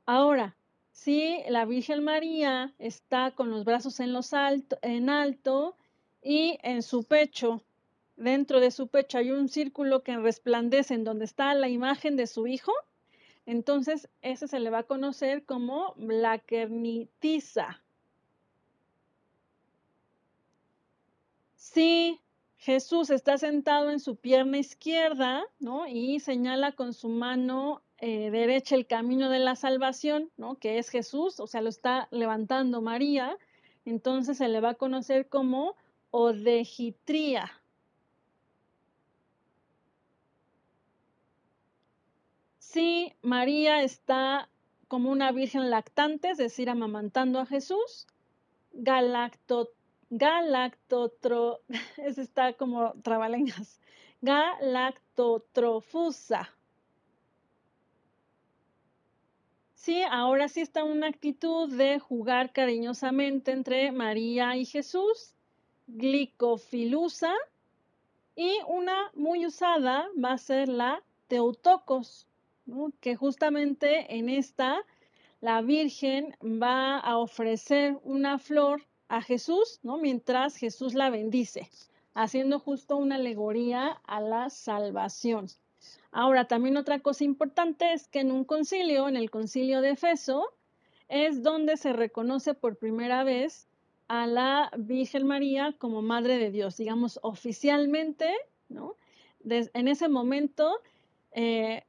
[0.05, 0.55] Ahora,
[0.91, 5.76] si la Virgen María está con los brazos en, los alto, en alto
[6.22, 7.62] y en su pecho,
[8.18, 12.28] dentro de su pecho hay un círculo que resplandece en donde está la imagen de
[12.28, 12.74] su hijo,
[13.46, 17.82] entonces ese se le va a conocer como la kernitiza.
[21.56, 22.20] Si
[22.58, 25.88] Jesús está sentado en su pierna izquierda, ¿no?
[25.88, 30.56] Y señala con su mano eh, derecha el camino de la salvación, ¿no?
[30.56, 33.38] que es Jesús, o sea, lo está levantando María,
[33.86, 35.76] entonces se le va a conocer como
[36.10, 37.52] odegitría.
[42.72, 44.47] Si María está
[44.88, 48.07] como una virgen lactante, es decir, amamantando a Jesús,
[52.22, 53.82] está como trabalengas,
[54.22, 56.49] galactotrofusa.
[59.74, 65.36] Sí, ahora sí está una actitud de jugar cariñosamente entre María y Jesús,
[65.88, 67.34] glicofilusa,
[68.34, 72.30] y una muy usada va a ser la teutocos,
[72.99, 74.82] que justamente en esta
[75.41, 79.97] la Virgen va a ofrecer una flor a Jesús, ¿no?
[79.97, 81.70] mientras Jesús la bendice,
[82.14, 85.47] haciendo justo una alegoría a la salvación.
[86.12, 90.45] Ahora, también otra cosa importante es que en un concilio, en el concilio de Efeso,
[91.09, 93.68] es donde se reconoce por primera vez
[94.07, 98.32] a la Virgen María como Madre de Dios, digamos oficialmente,
[98.70, 98.95] ¿no?
[99.43, 100.72] en ese momento,
[101.32, 101.84] eh,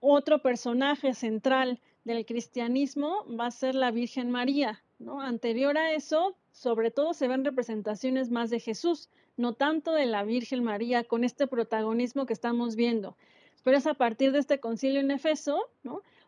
[0.00, 5.20] otro personaje central del cristianismo va a ser la Virgen María, ¿no?
[5.20, 10.24] Anterior a eso, sobre todo se ven representaciones más de Jesús, no tanto de la
[10.24, 13.16] Virgen María con este protagonismo que estamos viendo.
[13.62, 15.68] Pero es a partir de este concilio en Efeso,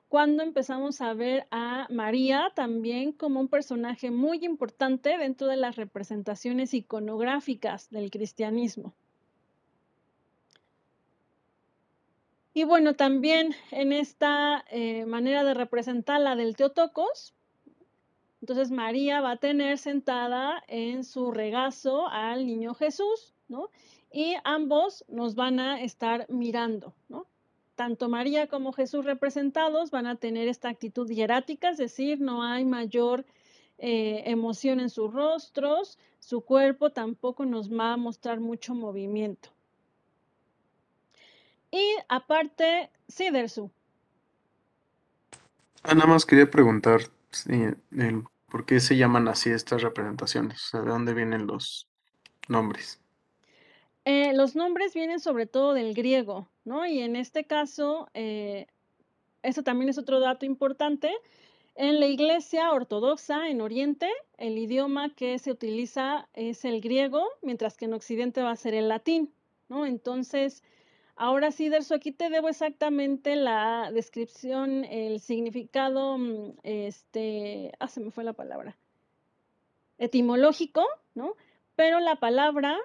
[0.09, 5.76] cuando empezamos a ver a María también como un personaje muy importante dentro de las
[5.76, 8.92] representaciones iconográficas del cristianismo.
[12.61, 17.32] Y bueno, también en esta eh, manera de representar la del Teotocos,
[18.43, 23.70] entonces María va a tener sentada en su regazo al niño Jesús, ¿no?
[24.12, 27.27] Y ambos nos van a estar mirando, ¿no?
[27.77, 32.66] Tanto María como Jesús representados van a tener esta actitud hierática, es decir, no hay
[32.66, 33.24] mayor
[33.78, 39.49] eh, emoción en sus rostros, su cuerpo tampoco nos va a mostrar mucho movimiento.
[41.70, 43.70] Y aparte, Sidersu.
[45.82, 47.01] Ah, nada más quería preguntar
[48.51, 51.88] por qué se llaman así estas representaciones, de dónde vienen los
[52.48, 53.01] nombres.
[54.05, 56.86] Eh, los nombres vienen sobre todo del griego, ¿no?
[56.86, 58.66] Y en este caso, eh,
[59.42, 61.12] eso también es otro dato importante.
[61.76, 67.76] En la iglesia ortodoxa en Oriente, el idioma que se utiliza es el griego, mientras
[67.76, 69.32] que en Occidente va a ser el latín,
[69.68, 69.86] ¿no?
[69.86, 70.62] Entonces,
[71.16, 78.01] ahora sí, Derso, aquí te debo exactamente la descripción, el significado, mm, este, ah, se
[78.01, 78.77] me fue la palabra,
[79.99, 81.37] etimológico, ¿no?
[81.81, 82.77] pero la palabra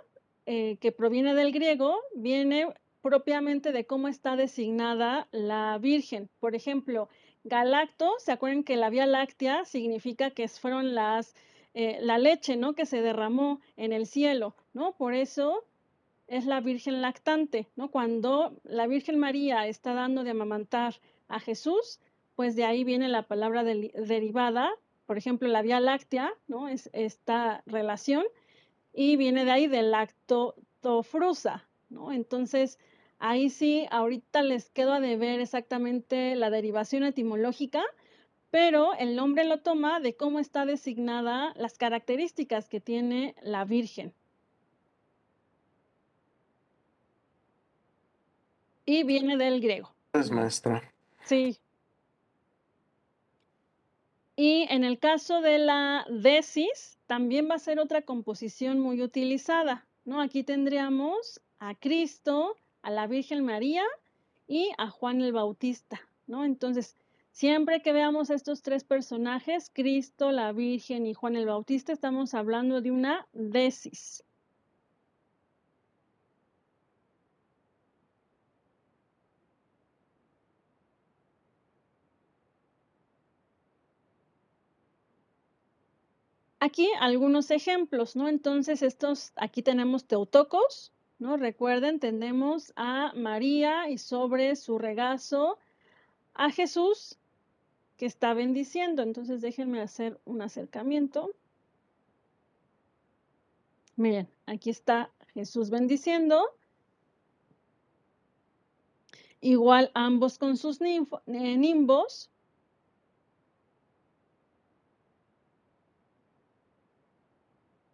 [0.46, 6.30] eh, que proviene del griego viene propiamente de cómo está designada la Virgen.
[6.40, 7.10] Por ejemplo,
[7.44, 11.36] galacto, ¿se acuerdan que la Vía Láctea significa que fueron las,
[11.74, 12.74] eh, la leche, ¿no?
[12.74, 14.94] Que se derramó en el cielo, ¿no?
[14.94, 15.66] Por eso
[16.28, 17.92] es la Virgen lactante, ¿no?
[17.92, 20.96] Cuando la Virgen María está dando de amamantar
[21.28, 22.00] a Jesús,
[22.36, 24.72] pues de ahí viene la palabra derivada,
[25.06, 26.68] por ejemplo, la Vía Láctea, ¿no?
[26.68, 28.26] Es esta relación,
[28.92, 32.12] y viene de ahí del lactotofrusa, ¿no?
[32.12, 32.80] Entonces,
[33.20, 37.84] ahí sí, ahorita les quedo a deber exactamente la derivación etimológica,
[38.50, 44.14] pero el nombre lo toma de cómo está designada las características que tiene la Virgen.
[48.86, 49.91] Y viene del griego.
[50.14, 50.82] Es maestra.
[51.24, 51.57] Sí.
[54.36, 59.86] Y en el caso de la desis, también va a ser otra composición muy utilizada,
[60.03, 60.22] ¿no?
[60.22, 63.84] Aquí tendríamos a Cristo, a la Virgen María
[64.48, 66.44] y a Juan el Bautista, ¿no?
[66.44, 66.95] Entonces,
[67.32, 72.82] siempre que veamos estos tres personajes, Cristo, la Virgen y Juan el Bautista, estamos hablando
[72.82, 74.24] de una desis.
[86.66, 88.28] Aquí algunos ejemplos, ¿no?
[88.28, 91.38] Entonces, estos, aquí tenemos Teotocos, ¿no?
[91.38, 95.60] Recuerden, tenemos a María y sobre su regazo
[96.34, 97.20] a Jesús
[97.98, 99.04] que está bendiciendo.
[99.04, 101.36] Entonces, déjenme hacer un acercamiento.
[103.96, 106.48] Miren, aquí está Jesús bendiciendo.
[109.40, 112.32] Igual ambos con sus eh, nimbos.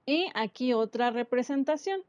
[0.06, 2.02] Y aquí otra representación.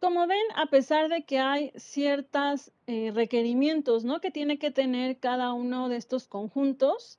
[0.00, 4.20] Como ven, a pesar de que hay ciertos eh, requerimientos ¿no?
[4.20, 7.18] que tiene que tener cada uno de estos conjuntos,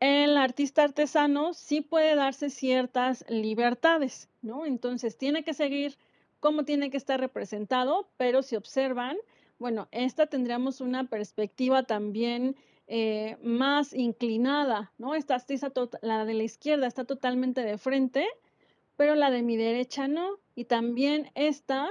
[0.00, 4.66] el artista artesano sí puede darse ciertas libertades, ¿no?
[4.66, 5.96] Entonces tiene que seguir
[6.40, 9.16] cómo tiene que estar representado, pero si observan,
[9.58, 12.56] bueno, esta tendríamos una perspectiva también
[12.86, 15.14] eh, más inclinada, ¿no?
[15.14, 15.42] Esta
[16.02, 18.26] la de la izquierda está totalmente de frente,
[18.96, 20.38] pero la de mi derecha no.
[20.54, 21.90] Y también esta,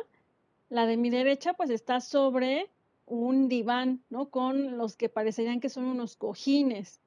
[0.69, 2.69] la de mi derecha, pues está sobre
[3.05, 4.30] un diván, ¿no?
[4.30, 6.99] Con los que parecerían que son unos cojines,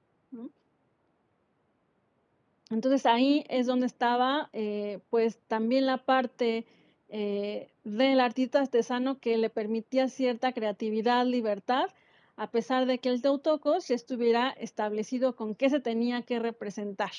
[2.69, 6.67] Entonces ahí es donde estaba, eh, pues también la parte
[7.09, 11.87] eh, del artista artesano que le permitía cierta creatividad, libertad,
[12.37, 17.13] a pesar de que el Teutocos ya estuviera establecido con qué se tenía que representar.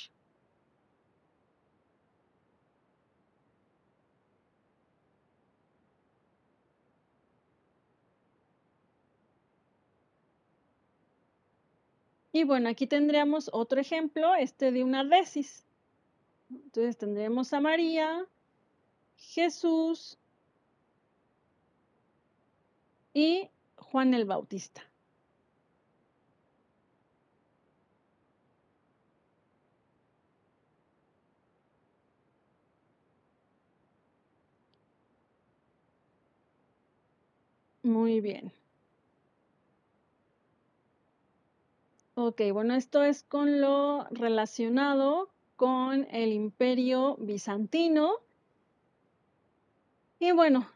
[12.38, 15.66] Y bueno, aquí tendríamos otro ejemplo, este de una desis.
[16.52, 18.28] Entonces tendremos a María,
[19.16, 20.20] Jesús
[23.12, 24.84] y Juan el Bautista.
[37.82, 38.52] Muy bien.
[42.20, 48.12] Ok, bueno, esto es con lo relacionado con el imperio bizantino.
[50.18, 50.68] Y bueno,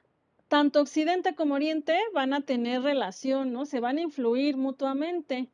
[0.50, 3.66] tanto Occidente como Oriente van a tener relación, ¿no?
[3.66, 5.50] Se van a influir mutuamente.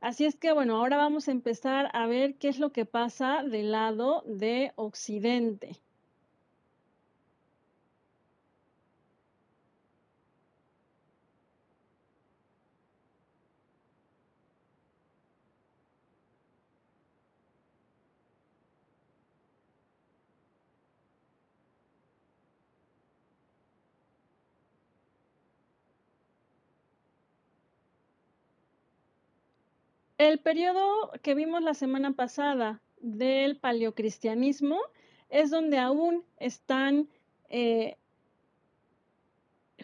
[0.00, 3.42] Así es que, bueno, ahora vamos a empezar a ver qué es lo que pasa
[3.42, 5.80] del lado de Occidente.
[30.18, 34.78] El periodo que vimos la semana pasada del paleocristianismo
[35.28, 37.10] es donde aún están
[37.50, 37.98] eh,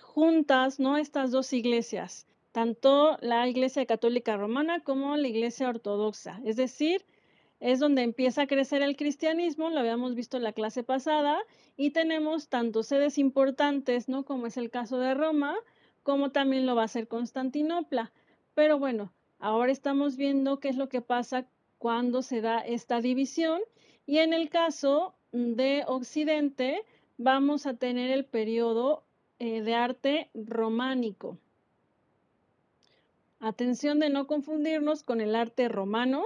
[0.01, 0.97] juntas ¿no?
[0.97, 6.41] estas dos iglesias, tanto la Iglesia Católica Romana como la Iglesia Ortodoxa.
[6.47, 7.05] Es decir,
[7.61, 11.39] es donde empieza a crecer el cristianismo, lo habíamos visto en la clase pasada,
[11.77, 14.25] y tenemos tanto sedes importantes, ¿no?
[14.25, 15.57] como es el caso de Roma,
[16.03, 18.13] como también lo va a ser Constantinopla.
[18.55, 19.13] Pero bueno,
[19.43, 21.49] Ahora estamos viendo qué es lo que pasa
[21.79, 23.61] cuando se da esta división
[24.07, 26.85] y en el caso de Occidente,
[27.19, 29.03] vamos a tener el periodo
[29.41, 31.39] eh, de arte románico.
[33.41, 36.25] Atención de no confundirnos con el arte romano.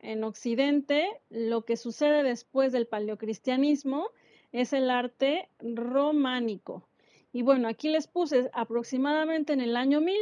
[0.00, 4.10] En Occidente, lo que sucede después del paleocristianismo
[4.52, 6.86] es el arte románico.
[7.32, 10.14] Y bueno, aquí les puse aproximadamente en el año 1000,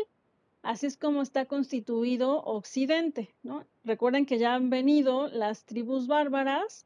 [0.68, 3.30] así es como está constituido Occidente.
[3.42, 3.64] ¿no?
[3.84, 6.84] Recuerden que ya han venido las tribus bárbaras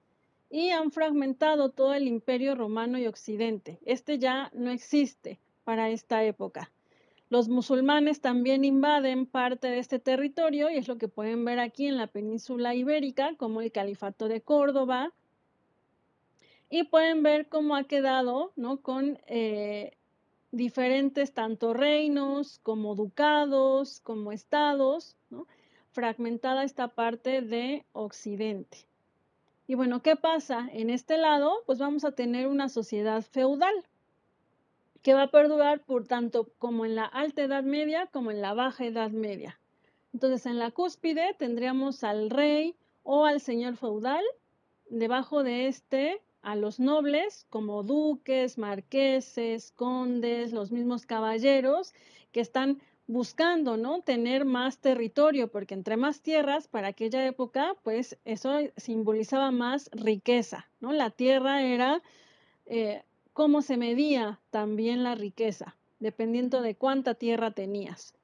[0.50, 3.80] y han fragmentado todo el imperio romano y Occidente.
[3.84, 6.70] Este ya no existe para esta época.
[7.28, 11.88] Los musulmanes también invaden parte de este territorio y es lo que pueden ver aquí
[11.88, 15.12] en la península ibérica, como el califato de Córdoba.
[16.70, 18.76] Y pueden ver cómo ha quedado ¿no?
[18.76, 19.96] con eh,
[20.52, 25.16] diferentes tanto reinos como ducados, como estados,
[25.90, 28.78] fragmentada esta parte de Occidente.
[29.66, 30.68] Y bueno, ¿qué pasa?
[30.72, 33.74] En este lado, pues vamos a tener una sociedad feudal
[35.02, 38.54] que va a perdurar por tanto como en la alta edad media como en la
[38.54, 39.58] baja edad media.
[40.12, 44.22] Entonces, en la cúspide tendríamos al rey o al señor feudal,
[44.90, 51.94] debajo de este a los nobles como duques, marqueses, condes, los mismos caballeros
[52.32, 54.02] que están buscando, ¿no?
[54.02, 60.68] Tener más territorio, porque entre más tierras para aquella época, pues eso simbolizaba más riqueza,
[60.80, 60.92] ¿no?
[60.92, 62.02] La tierra era
[62.66, 63.02] eh,
[63.32, 68.14] cómo se medía también la riqueza, dependiendo de cuánta tierra tenías.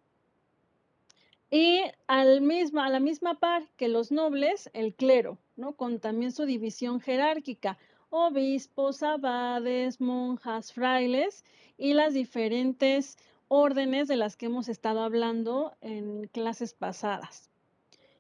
[1.51, 5.73] Y al misma, a la misma par que los nobles, el clero, ¿no?
[5.73, 7.79] con también su división jerárquica,
[8.11, 11.45] obispos, abades, monjas, frailes
[11.77, 13.19] y las diferentes
[13.49, 17.51] órdenes de las que hemos estado hablando en clases pasadas.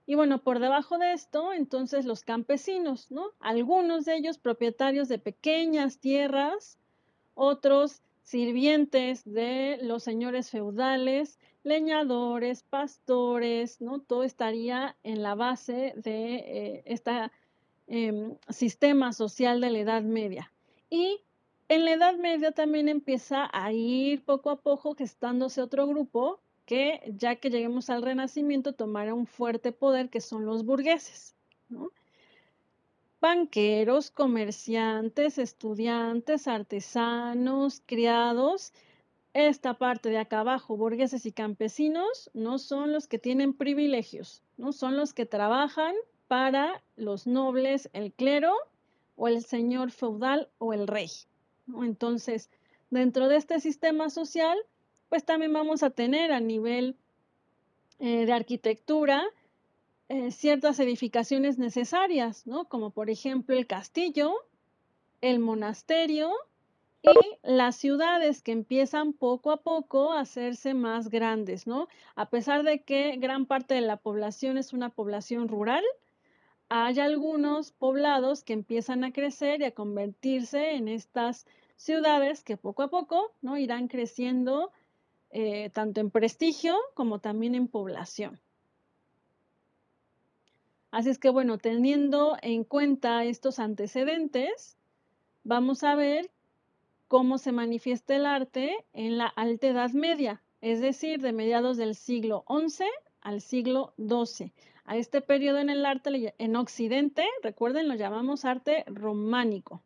[0.06, 3.27] Y bueno, por debajo de esto, entonces los campesinos, ¿no?
[3.40, 6.78] Algunos de ellos propietarios de pequeñas tierras,
[7.35, 14.01] otros sirvientes de los señores feudales, leñadores, pastores, ¿no?
[14.01, 16.82] Todo estaría en la base de
[17.89, 20.52] este sistema social de la Edad Media.
[20.90, 21.20] Y
[21.69, 27.01] en la Edad Media también empieza a ir poco a poco gestándose otro grupo que
[27.16, 31.35] ya que lleguemos al Renacimiento tomará un fuerte poder que son los burgueses.
[33.20, 38.73] Banqueros, comerciantes, estudiantes, artesanos, criados.
[39.32, 44.73] Esta parte de acá abajo, burgueses y campesinos, no son los que tienen privilegios, no
[44.73, 45.94] son los que trabajan
[46.29, 48.55] para los nobles, el clero
[49.17, 51.11] o el señor feudal o el rey.
[51.83, 52.51] Entonces,
[52.91, 54.57] dentro de este sistema social,
[55.09, 56.97] pues también vamos a tener a nivel
[57.99, 59.25] eh, de arquitectura
[60.09, 62.67] eh, ciertas edificaciones necesarias, ¿no?
[62.67, 64.35] Como por ejemplo el castillo,
[65.21, 66.33] el monasterio
[67.03, 71.89] y las ciudades que empiezan poco a poco a hacerse más grandes, ¿no?
[72.15, 75.85] A pesar de que gran parte de la población es una población rural,
[76.69, 81.47] hay algunos poblados que empiezan a crecer y a convertirse en estas
[81.77, 83.57] ciudades que poco a poco ¿no?
[83.57, 84.70] irán creciendo
[85.31, 88.40] eh, tanto en prestigio como también en población.
[90.90, 94.77] Así es que bueno, teniendo en cuenta estos antecedentes,
[95.45, 96.31] vamos a ver
[97.09, 101.95] cómo se manifiesta el arte en la Alta Edad Media, es decir, de mediados del
[101.95, 102.85] siglo XI
[103.20, 104.53] al siglo XII.
[104.89, 109.82] A este periodo en el arte en Occidente, recuerden, lo llamamos arte románico.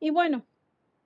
[0.00, 0.46] Y bueno,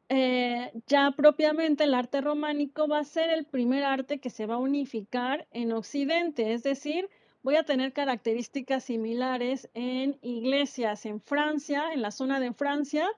[0.09, 4.55] eh, ya propiamente el arte románico va a ser el primer arte que se va
[4.55, 7.11] a unificar en Occidente, es decir,
[7.43, 13.09] voy a tener características similares en iglesias en Francia, en la zona de Francia,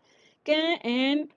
[0.44, 1.30] que en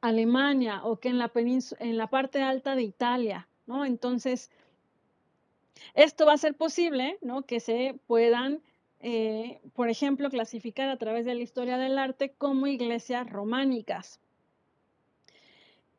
[0.00, 3.84] Alemania o que en la, en la parte alta de Italia, ¿no?
[3.84, 4.48] Entonces,
[5.94, 7.42] esto va a ser posible, ¿no?
[7.42, 8.62] Que se puedan,
[9.00, 14.20] eh, por ejemplo, clasificar a través de la historia del arte como iglesias románicas.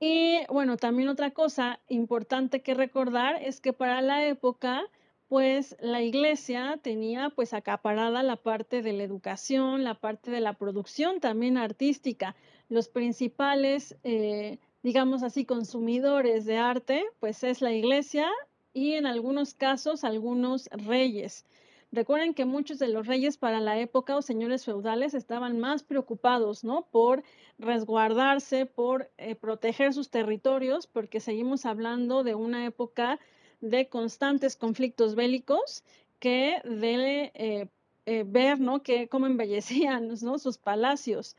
[0.06, 4.84] Y bueno, también otra cosa importante que recordar es que para la época,
[5.30, 10.54] pues la iglesia tenía pues acaparada la parte de la educación, la parte de la
[10.54, 12.36] producción también artística.
[12.68, 18.30] Los principales, eh, digamos así, consumidores de arte, pues es la iglesia
[18.74, 21.46] y en algunos casos algunos reyes.
[21.94, 26.64] Recuerden que muchos de los reyes para la época o señores feudales estaban más preocupados,
[26.64, 26.88] ¿no?
[26.90, 27.24] Por
[27.60, 33.20] resguardarse, por eh, proteger sus territorios, porque seguimos hablando de una época
[33.62, 35.84] de constantes conflictos bélicos
[36.18, 37.68] que de eh,
[38.08, 38.82] eh, ver, ¿no?
[38.82, 40.40] Que cómo embellecían, ¿no?
[40.40, 41.36] Sus palacios.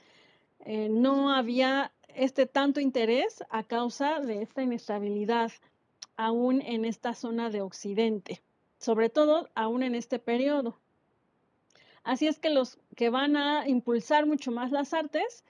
[0.65, 5.51] no había este tanto interés a causa de esta inestabilidad
[6.17, 8.43] aún en esta zona de Occidente,
[8.79, 10.79] sobre todo aún en este periodo.
[12.03, 15.45] Así es que los que van a impulsar mucho más las artes,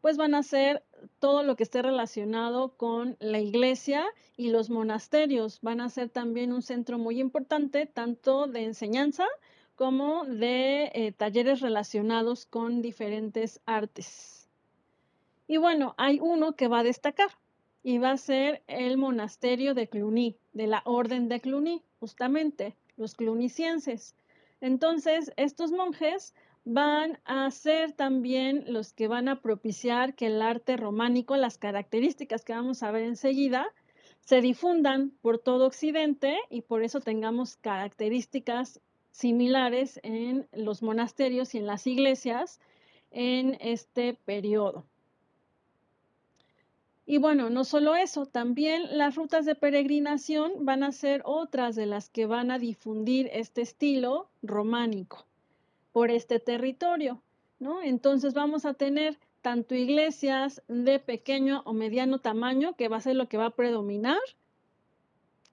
[0.00, 0.82] pues van a ser
[1.18, 4.04] todo lo que esté relacionado con la iglesia
[4.36, 5.60] y los monasterios.
[5.60, 9.26] Van a ser también un centro muy importante, tanto de enseñanza
[9.74, 14.48] como de eh, talleres relacionados con diferentes artes.
[15.46, 17.30] Y bueno, hay uno que va a destacar
[17.82, 23.14] y va a ser el monasterio de Cluny, de la orden de Cluny, justamente, los
[23.14, 24.14] clunicienses.
[24.60, 26.34] Entonces, estos monjes
[26.64, 32.44] van a ser también los que van a propiciar que el arte románico, las características
[32.44, 33.66] que vamos a ver enseguida,
[34.20, 38.80] se difundan por todo Occidente y por eso tengamos características
[39.10, 42.60] similares en los monasterios y en las iglesias
[43.10, 44.84] en este periodo.
[47.10, 51.86] Y bueno, no solo eso, también las rutas de peregrinación van a ser otras de
[51.86, 55.24] las que van a difundir este estilo románico
[55.92, 57.22] por este territorio,
[57.60, 57.80] ¿no?
[57.80, 63.16] Entonces vamos a tener tanto iglesias de pequeño o mediano tamaño, que va a ser
[63.16, 64.20] lo que va a predominar,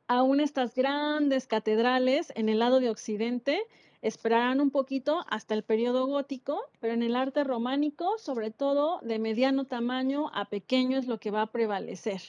[0.10, 3.62] aún estas grandes catedrales en el lado de occidente
[4.08, 9.18] esperarán un poquito hasta el periodo gótico, pero en el arte románico, sobre todo de
[9.18, 12.22] mediano tamaño a pequeño es lo que va a prevalecer.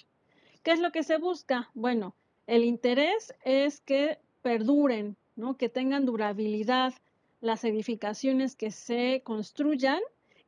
[0.62, 1.70] ¿Qué es lo que se busca?
[1.74, 2.14] Bueno,
[2.46, 5.58] el interés es que perduren, ¿no?
[5.58, 6.94] que tengan durabilidad,
[7.42, 10.00] las edificaciones que se construyan,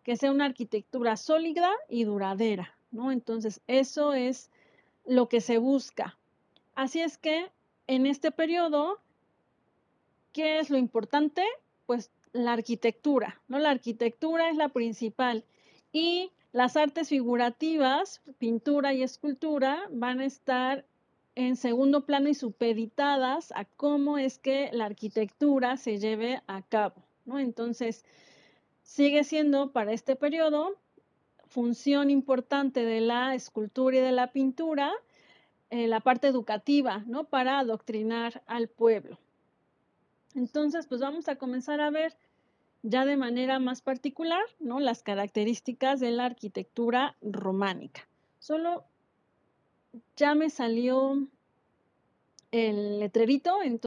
[0.05, 3.12] que sea una arquitectura sólida y duradera, ¿no?
[3.12, 4.50] Entonces, eso es
[5.05, 6.16] lo que se busca.
[6.74, 7.50] Así es que
[7.86, 8.98] en este periodo,
[10.32, 11.42] ¿qué es lo importante?
[11.86, 13.59] Pues la arquitectura, ¿no?
[13.59, 15.44] La arquitectura es la principal
[15.92, 20.84] y las artes figurativas, pintura y escultura, van a estar
[21.34, 27.05] en segundo plano y supeditadas a cómo es que la arquitectura se lleve a cabo.
[27.26, 27.38] ¿no?
[27.38, 28.05] Entonces,
[28.82, 30.76] sigue siendo para este periodo
[31.46, 34.92] función importante de la escultura y de la pintura,
[35.70, 37.24] eh, la parte educativa, ¿no?
[37.24, 39.18] Para adoctrinar al pueblo.
[40.39, 42.16] Entonces, pues vamos a comenzar a ver
[42.82, 44.78] ya de manera más particular, ¿no?
[44.78, 48.09] Las características de la arquitectura románica.
[48.39, 48.85] Solo
[50.16, 51.27] ya me salió
[52.52, 53.77] el letrerito, entonces